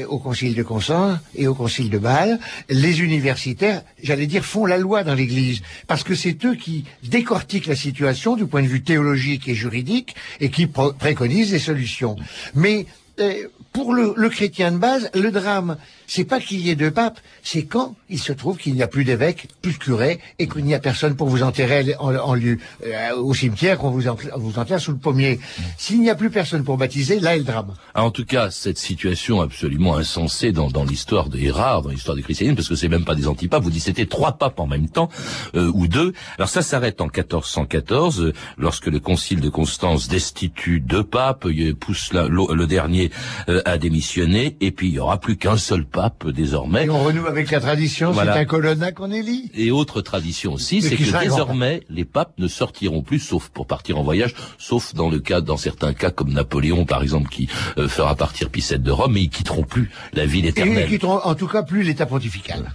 au 0.09 0.19
concile 0.19 0.55
de 0.55 0.63
Constance 0.63 1.19
et 1.35 1.47
au 1.47 1.55
concile 1.55 1.91
de 1.91 1.99
Bâle, 1.99 2.39
les 2.69 3.01
universitaires, 3.01 3.83
j'allais 4.03 4.27
dire, 4.27 4.45
font 4.45 4.67
la 4.67 4.79
loi 4.79 5.03
dans 5.03 5.15
l'Église, 5.15 5.63
parce 5.87 6.03
que 6.03 6.15
c'est 6.15 6.45
eux 6.45 6.55
qui 6.55 6.85
décortiquent 7.03 7.67
la 7.67 7.77
situation 7.77 8.37
du 8.37 8.47
point 8.47 8.63
de 8.63 8.69
vue 8.69 8.83
théologique 8.83 9.49
et 9.49 9.55
juridique 9.55 10.15
et 10.41 10.51
qui 10.51 10.67
préconisent 10.67 11.51
des 11.51 11.59
solutions. 11.59 12.17
Mais 12.55 12.87
euh, 13.21 13.49
pour 13.73 13.95
le 13.95 14.29
chrétien 14.29 14.73
de 14.73 14.79
base, 14.79 15.11
le 15.15 15.31
drame, 15.31 15.77
c'est 16.07 16.25
pas 16.25 16.41
qu'il 16.41 16.61
y 16.61 16.71
ait 16.71 16.75
deux 16.77 16.91
papes, 16.91 17.19
c'est 17.43 17.65
quand 17.65 17.95
il 18.09 18.19
se 18.19 18.33
trouve 18.33 18.57
qu'il 18.57 18.75
n'y 18.75 18.83
a 18.83 18.87
plus 18.89 19.05
d'évêque, 19.05 19.49
plus 19.63 19.73
de 19.73 19.79
curé, 19.79 20.21
et 20.39 20.47
qu'il 20.49 20.65
n'y 20.65 20.75
a 20.75 20.79
personne 20.79 21.17
pour 21.17 21.29
vous 21.29 21.43
enterrer 21.43 21.95
en, 21.99 22.15
en 22.15 22.35
lieu 22.35 22.59
euh, 22.87 23.15
au 23.17 23.35
cimetière, 23.35 23.79
qu'on 23.79 23.91
vous, 23.91 24.07
enterre- 24.09 24.39
vous 24.39 24.59
enterre 24.59 24.81
sous 24.81 24.93
le 24.93 24.99
pommier. 24.99 25.41
S'il 25.79 26.01
n'y 26.01 26.11
a 26.11 26.15
plus 26.15 26.31
personne 26.31 26.63
pour 26.65 26.77
baptiser, 26.77 27.19
là 27.19 27.35
est 27.35 27.39
le 27.39 27.45
drame. 27.45 27.75
Ah, 27.95 28.05
En 28.05 28.11
tout 28.13 28.25
cas, 28.25 28.51
cette 28.51 28.79
situation 28.79 29.41
absolument 29.41 29.97
insensée 29.97 30.53
dans, 30.53 30.69
dans 30.71 30.85
l'histoire 30.85 31.29
de 31.29 31.39
Hérard, 31.39 31.83
dans 31.83 31.91
l'histoire 31.91 32.17
du 32.17 32.23
christianisme, 32.23 32.55
parce 32.57 32.69
que 32.69 32.77
c'est 32.77 32.89
même 32.89 33.05
pas 33.05 33.15
des 33.17 33.27
antipapes, 33.27 33.63
vous 33.65 33.71
dites 33.71 33.83
c'était 33.83 34.07
trois 34.07 34.39
papes 34.39 34.61
en 34.61 34.67
même 34.69 34.89
temps, 34.89 35.09
euh, 35.57 35.71
ou 35.75 35.89
deux. 35.89 36.13
Alors 36.39 36.49
ça 36.49 36.63
s'arrête 36.63 37.01
en 37.01 37.07
1414, 37.07 38.21
euh, 38.23 38.33
lorsque 38.59 38.87
le 38.87 39.01
concile 39.01 39.41
de 39.41 39.49
Constance 39.49 40.07
destitue 40.09 40.79
deux 40.81 41.03
papes, 41.05 41.47
il 41.51 41.75
pousse 41.75 42.13
la- 42.13 42.29
le 42.29 42.67
dernier 42.67 43.11
euh, 43.49 43.63
à 43.65 43.79
démissionner, 43.79 44.57
et 44.61 44.71
puis 44.71 44.89
il 44.89 44.95
y 44.95 44.99
aura 45.01 45.19
plus 45.19 45.37
qu'un 45.37 45.57
seul 45.57 45.85
pape 45.85 45.96
désormais. 46.33 46.85
Et 46.87 46.91
on 46.91 47.03
renoue 47.03 47.27
avec 47.27 47.51
la 47.51 47.61
tradition, 47.61 48.13
Voilà. 48.13 48.35
c'est 48.35 48.41
un 48.41 48.45
colonna 48.45 48.93
qu'on 48.93 49.11
élit. 49.11 49.51
Et 49.55 49.71
autre 49.71 50.01
tradition 50.03 50.55
aussi, 50.55 50.79
Et 50.79 50.81
c'est 50.81 50.97
que 50.97 51.19
désormais, 51.21 51.83
les 51.91 52.05
papes 52.05 52.35
ne 52.39 52.49
sortiront 52.49 53.03
plus, 53.03 53.19
sauf 53.19 53.49
pour 53.49 53.67
partir 53.67 53.99
en 53.99 54.03
voyage, 54.03 54.35
sauf 54.59 54.95
dans 54.95 55.09
le 55.11 55.19
cas, 55.19 55.41
dans 55.41 55.57
certains 55.57 55.95
cas, 55.95 56.11
comme 56.11 56.33
Napoléon, 56.33 56.85
par 56.85 57.03
exemple, 57.03 57.29
qui 57.31 57.49
euh, 57.79 57.89
fera 57.89 58.15
partir 58.15 58.51
Picette 58.51 58.83
de 58.83 58.91
Rome, 58.91 59.13
mais 59.15 59.23
ils 59.23 59.31
quitteront 59.31 59.63
plus 59.65 59.91
la 60.13 60.27
ville 60.27 60.45
Et 60.47 60.49
éternelle. 60.49 60.85
ils 60.87 60.93
quitteront 60.95 61.19
en 61.23 61.35
tout 61.35 61.49
cas 61.49 61.63
plus 61.63 61.83
l'état 61.83 62.07
pontifical. 62.07 62.75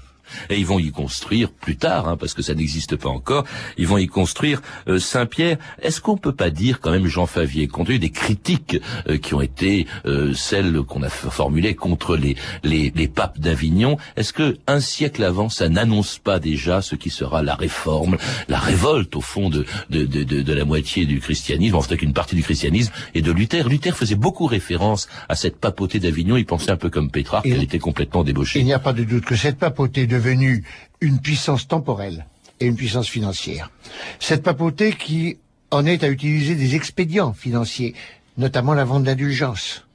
Et 0.49 0.57
ils 0.57 0.65
vont 0.65 0.79
y 0.79 0.91
construire 0.91 1.51
plus 1.51 1.77
tard, 1.77 2.07
hein, 2.07 2.17
parce 2.17 2.33
que 2.33 2.41
ça 2.41 2.53
n'existe 2.53 2.95
pas 2.95 3.09
encore, 3.09 3.45
ils 3.77 3.87
vont 3.87 3.97
y 3.97 4.07
construire 4.07 4.61
euh, 4.87 4.99
Saint-Pierre. 4.99 5.57
Est-ce 5.81 6.01
qu'on 6.01 6.17
peut 6.17 6.35
pas 6.35 6.49
dire 6.49 6.79
quand 6.79 6.91
même, 6.91 7.07
Jean 7.07 7.25
Favier, 7.25 7.67
compte 7.67 7.87
tenu 7.87 7.99
des 7.99 8.09
critiques 8.09 8.77
euh, 9.07 9.17
qui 9.17 9.33
ont 9.33 9.41
été 9.41 9.87
euh, 10.05 10.33
celles 10.33 10.81
qu'on 10.83 11.03
a 11.03 11.09
formulées 11.09 11.75
contre 11.75 12.15
les, 12.15 12.35
les, 12.63 12.91
les 12.95 13.07
papes 13.07 13.39
d'Avignon, 13.39 13.97
est-ce 14.15 14.33
que 14.33 14.57
un 14.67 14.79
siècle 14.79 15.23
avant, 15.23 15.49
ça 15.49 15.69
n'annonce 15.69 16.17
pas 16.17 16.39
déjà 16.39 16.81
ce 16.81 16.95
qui 16.95 17.09
sera 17.09 17.41
la 17.41 17.55
réforme, 17.55 18.17
la 18.47 18.59
révolte 18.59 19.15
au 19.15 19.21
fond 19.21 19.49
de, 19.49 19.65
de, 19.89 20.05
de, 20.05 20.23
de, 20.23 20.41
de 20.41 20.53
la 20.53 20.65
moitié 20.65 21.05
du 21.05 21.19
christianisme, 21.19 21.75
en 21.75 21.81
fait 21.81 21.97
qu'une 21.97 22.13
partie 22.13 22.35
du 22.35 22.43
christianisme, 22.43 22.91
et 23.15 23.21
de 23.21 23.31
Luther? 23.31 23.67
Luther 23.67 23.95
faisait 23.95 24.15
beaucoup 24.15 24.45
référence 24.45 25.07
à 25.29 25.35
cette 25.35 25.57
papauté 25.57 25.99
d'Avignon, 25.99 26.37
il 26.37 26.45
pensait 26.45 26.71
un 26.71 26.77
peu 26.77 26.89
comme 26.89 27.09
Pétrarque, 27.11 27.45
qu'elle 27.45 27.63
était 27.63 27.79
complètement 27.79 28.23
débauchée. 28.23 28.59
Il 28.59 28.65
n'y 28.65 28.73
a 28.73 28.79
pas 28.79 28.93
de 28.93 29.03
doute 29.03 29.25
que 29.25 29.35
cette 29.35 29.57
papauté 29.57 30.01
est 30.01 30.07
devenue 30.21 30.63
une 31.01 31.19
puissance 31.19 31.67
temporelle 31.67 32.25
et 32.59 32.67
une 32.67 32.75
puissance 32.75 33.09
financière. 33.09 33.71
Cette 34.19 34.43
papauté 34.43 34.93
qui 34.93 35.37
en 35.71 35.85
est 35.85 36.03
à 36.03 36.09
utiliser 36.09 36.55
des 36.55 36.75
expédients 36.75 37.33
financiers, 37.33 37.95
notamment 38.37 38.73
la 38.73 38.85
vente 38.85 39.03
d'indulgences. 39.03 39.85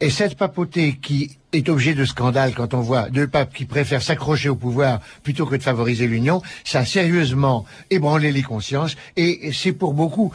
Et 0.00 0.10
cette 0.10 0.36
papauté 0.36 0.98
qui 1.02 1.38
est 1.52 1.68
objet 1.68 1.94
de 1.94 2.04
scandale 2.04 2.54
quand 2.54 2.74
on 2.74 2.80
voit 2.80 3.10
deux 3.10 3.26
papes 3.26 3.52
qui 3.52 3.64
préfèrent 3.64 4.02
s'accrocher 4.02 4.50
au 4.50 4.54
pouvoir 4.54 5.00
plutôt 5.24 5.46
que 5.46 5.56
de 5.56 5.62
favoriser 5.62 6.06
l'union, 6.06 6.42
ça 6.62 6.80
a 6.80 6.84
sérieusement 6.84 7.64
ébranlé 7.90 8.30
les 8.30 8.42
consciences 8.42 8.94
et 9.16 9.50
c'est 9.52 9.72
pour 9.72 9.94
beaucoup, 9.94 10.32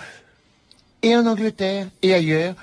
et 1.04 1.16
en 1.16 1.26
Angleterre 1.26 1.88
et 2.02 2.14
ailleurs, 2.14 2.56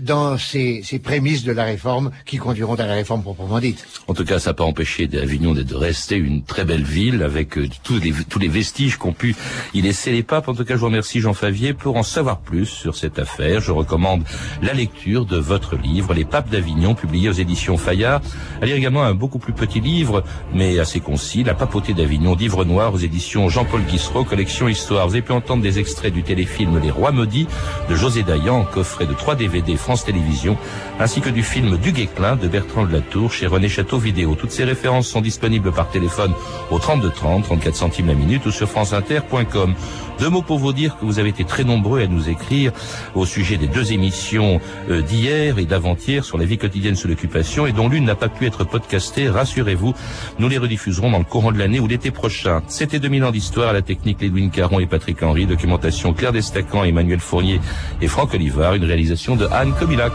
dans 0.00 0.38
ces, 0.38 0.80
ces 0.82 0.98
prémices 0.98 1.44
de 1.44 1.52
la 1.52 1.64
réforme 1.64 2.10
qui 2.24 2.38
conduiront 2.38 2.74
à 2.74 2.86
la 2.86 2.94
réforme 2.94 3.22
proprement 3.22 3.60
dite. 3.60 3.84
En 4.08 4.14
tout 4.14 4.24
cas, 4.24 4.38
ça 4.38 4.50
n'a 4.50 4.54
pas 4.54 4.64
empêché 4.64 5.06
d'Avignon 5.06 5.52
de 5.52 5.74
rester 5.74 6.16
une 6.16 6.42
très 6.42 6.64
belle 6.64 6.84
ville 6.84 7.22
avec 7.22 7.58
euh, 7.58 7.68
tous, 7.82 7.98
les, 7.98 8.12
tous 8.28 8.38
les 8.38 8.48
vestiges 8.48 8.96
qu'ont 8.96 9.12
pu 9.12 9.36
y 9.74 9.82
laisser 9.82 10.10
les 10.10 10.22
papes. 10.22 10.48
En 10.48 10.54
tout 10.54 10.64
cas, 10.64 10.74
je 10.74 10.80
vous 10.80 10.86
remercie 10.86 11.20
Jean 11.20 11.34
Favier 11.34 11.74
pour 11.74 11.96
en 11.96 12.02
savoir 12.02 12.40
plus 12.40 12.64
sur 12.66 12.96
cette 12.96 13.18
affaire. 13.18 13.60
Je 13.60 13.72
recommande 13.72 14.24
la 14.62 14.72
lecture 14.72 15.26
de 15.26 15.36
votre 15.36 15.76
livre, 15.76 16.14
Les 16.14 16.24
papes 16.24 16.48
d'Avignon, 16.48 16.94
publié 16.94 17.28
aux 17.28 17.32
éditions 17.32 17.76
Fayard. 17.76 18.22
À 18.62 18.66
lire 18.66 18.76
également 18.76 19.02
un 19.02 19.14
beaucoup 19.14 19.38
plus 19.38 19.52
petit 19.52 19.80
livre, 19.80 20.24
mais 20.54 20.78
assez 20.78 21.00
concis, 21.00 21.44
La 21.44 21.54
papauté 21.54 21.92
d'Avignon, 21.92 22.36
d'Ivre 22.36 22.64
Noir 22.64 22.94
aux 22.94 22.98
éditions 22.98 23.50
Jean-Paul 23.50 23.82
Guissereau, 23.82 24.24
collection 24.24 24.66
Histoire. 24.66 25.06
Vous 25.06 25.14
avez 25.14 25.22
pu 25.22 25.32
entendre 25.32 25.62
des 25.62 25.78
extraits 25.78 26.12
du 26.12 26.22
téléfilm 26.22 26.80
Les 26.82 26.90
Rois 26.90 27.12
Maudits 27.12 27.48
de 27.90 27.94
José 27.94 28.22
Dayan, 28.22 28.64
coffret 28.64 29.06
de 29.06 29.12
3 29.12 29.34
DVD 29.34 29.73
France 29.76 30.04
Télévisions, 30.04 30.56
ainsi 31.00 31.20
que 31.20 31.30
du 31.30 31.42
film 31.42 31.76
Du 31.78 31.92
Guesclin 31.92 32.36
de 32.36 32.48
Bertrand 32.48 32.84
de 32.84 32.92
la 32.92 33.00
Tour 33.00 33.32
chez 33.32 33.46
René 33.46 33.68
Château 33.68 33.98
Vidéo. 33.98 34.34
Toutes 34.34 34.50
ces 34.50 34.64
références 34.64 35.08
sont 35.08 35.20
disponibles 35.20 35.72
par 35.72 35.88
téléphone 35.90 36.32
au 36.70 36.78
32 36.78 37.10
30, 37.10 37.44
34 37.44 37.74
centimes 37.74 38.06
la 38.06 38.14
minute 38.14 38.46
ou 38.46 38.50
sur 38.50 38.68
franceinter.com. 38.68 39.74
Deux 40.18 40.30
mots 40.30 40.42
pour 40.42 40.58
vous 40.58 40.72
dire 40.72 40.96
que 40.96 41.04
vous 41.04 41.18
avez 41.18 41.30
été 41.30 41.44
très 41.44 41.64
nombreux 41.64 42.00
à 42.00 42.06
nous 42.06 42.28
écrire 42.28 42.72
au 43.14 43.26
sujet 43.26 43.56
des 43.56 43.66
deux 43.66 43.92
émissions 43.92 44.60
euh, 44.88 45.02
d'hier 45.02 45.58
et 45.58 45.64
d'avant-hier 45.64 46.24
sur 46.24 46.38
la 46.38 46.44
vie 46.44 46.56
quotidienne 46.56 46.94
sous 46.94 47.08
l'occupation 47.08 47.66
et 47.66 47.72
dont 47.72 47.88
l'une 47.88 48.04
n'a 48.04 48.14
pas 48.14 48.28
pu 48.28 48.46
être 48.46 48.62
podcastée. 48.62 49.28
Rassurez-vous, 49.28 49.92
nous 50.38 50.48
les 50.48 50.58
rediffuserons 50.58 51.10
dans 51.10 51.18
le 51.18 51.24
courant 51.24 51.50
de 51.50 51.58
l'année 51.58 51.80
ou 51.80 51.88
l'été 51.88 52.12
prochain. 52.12 52.62
C'était 52.68 53.00
2000 53.00 53.24
ans 53.24 53.30
d'histoire 53.32 53.72
la 53.72 53.82
technique 53.82 54.20
Lédouine 54.20 54.50
Caron 54.50 54.78
et 54.78 54.86
Patrick 54.86 55.22
Henry, 55.22 55.46
documentation 55.46 56.12
Claire 56.12 56.32
Destacan, 56.32 56.84
Emmanuel 56.84 57.18
Fournier 57.18 57.60
et 58.00 58.06
Franck 58.06 58.34
Olivard, 58.34 58.74
une 58.74 58.84
réalisation 58.84 59.34
de 59.34 59.46
Anne 59.46 59.63
Anka 59.64 59.88
Bilak, 59.88 60.12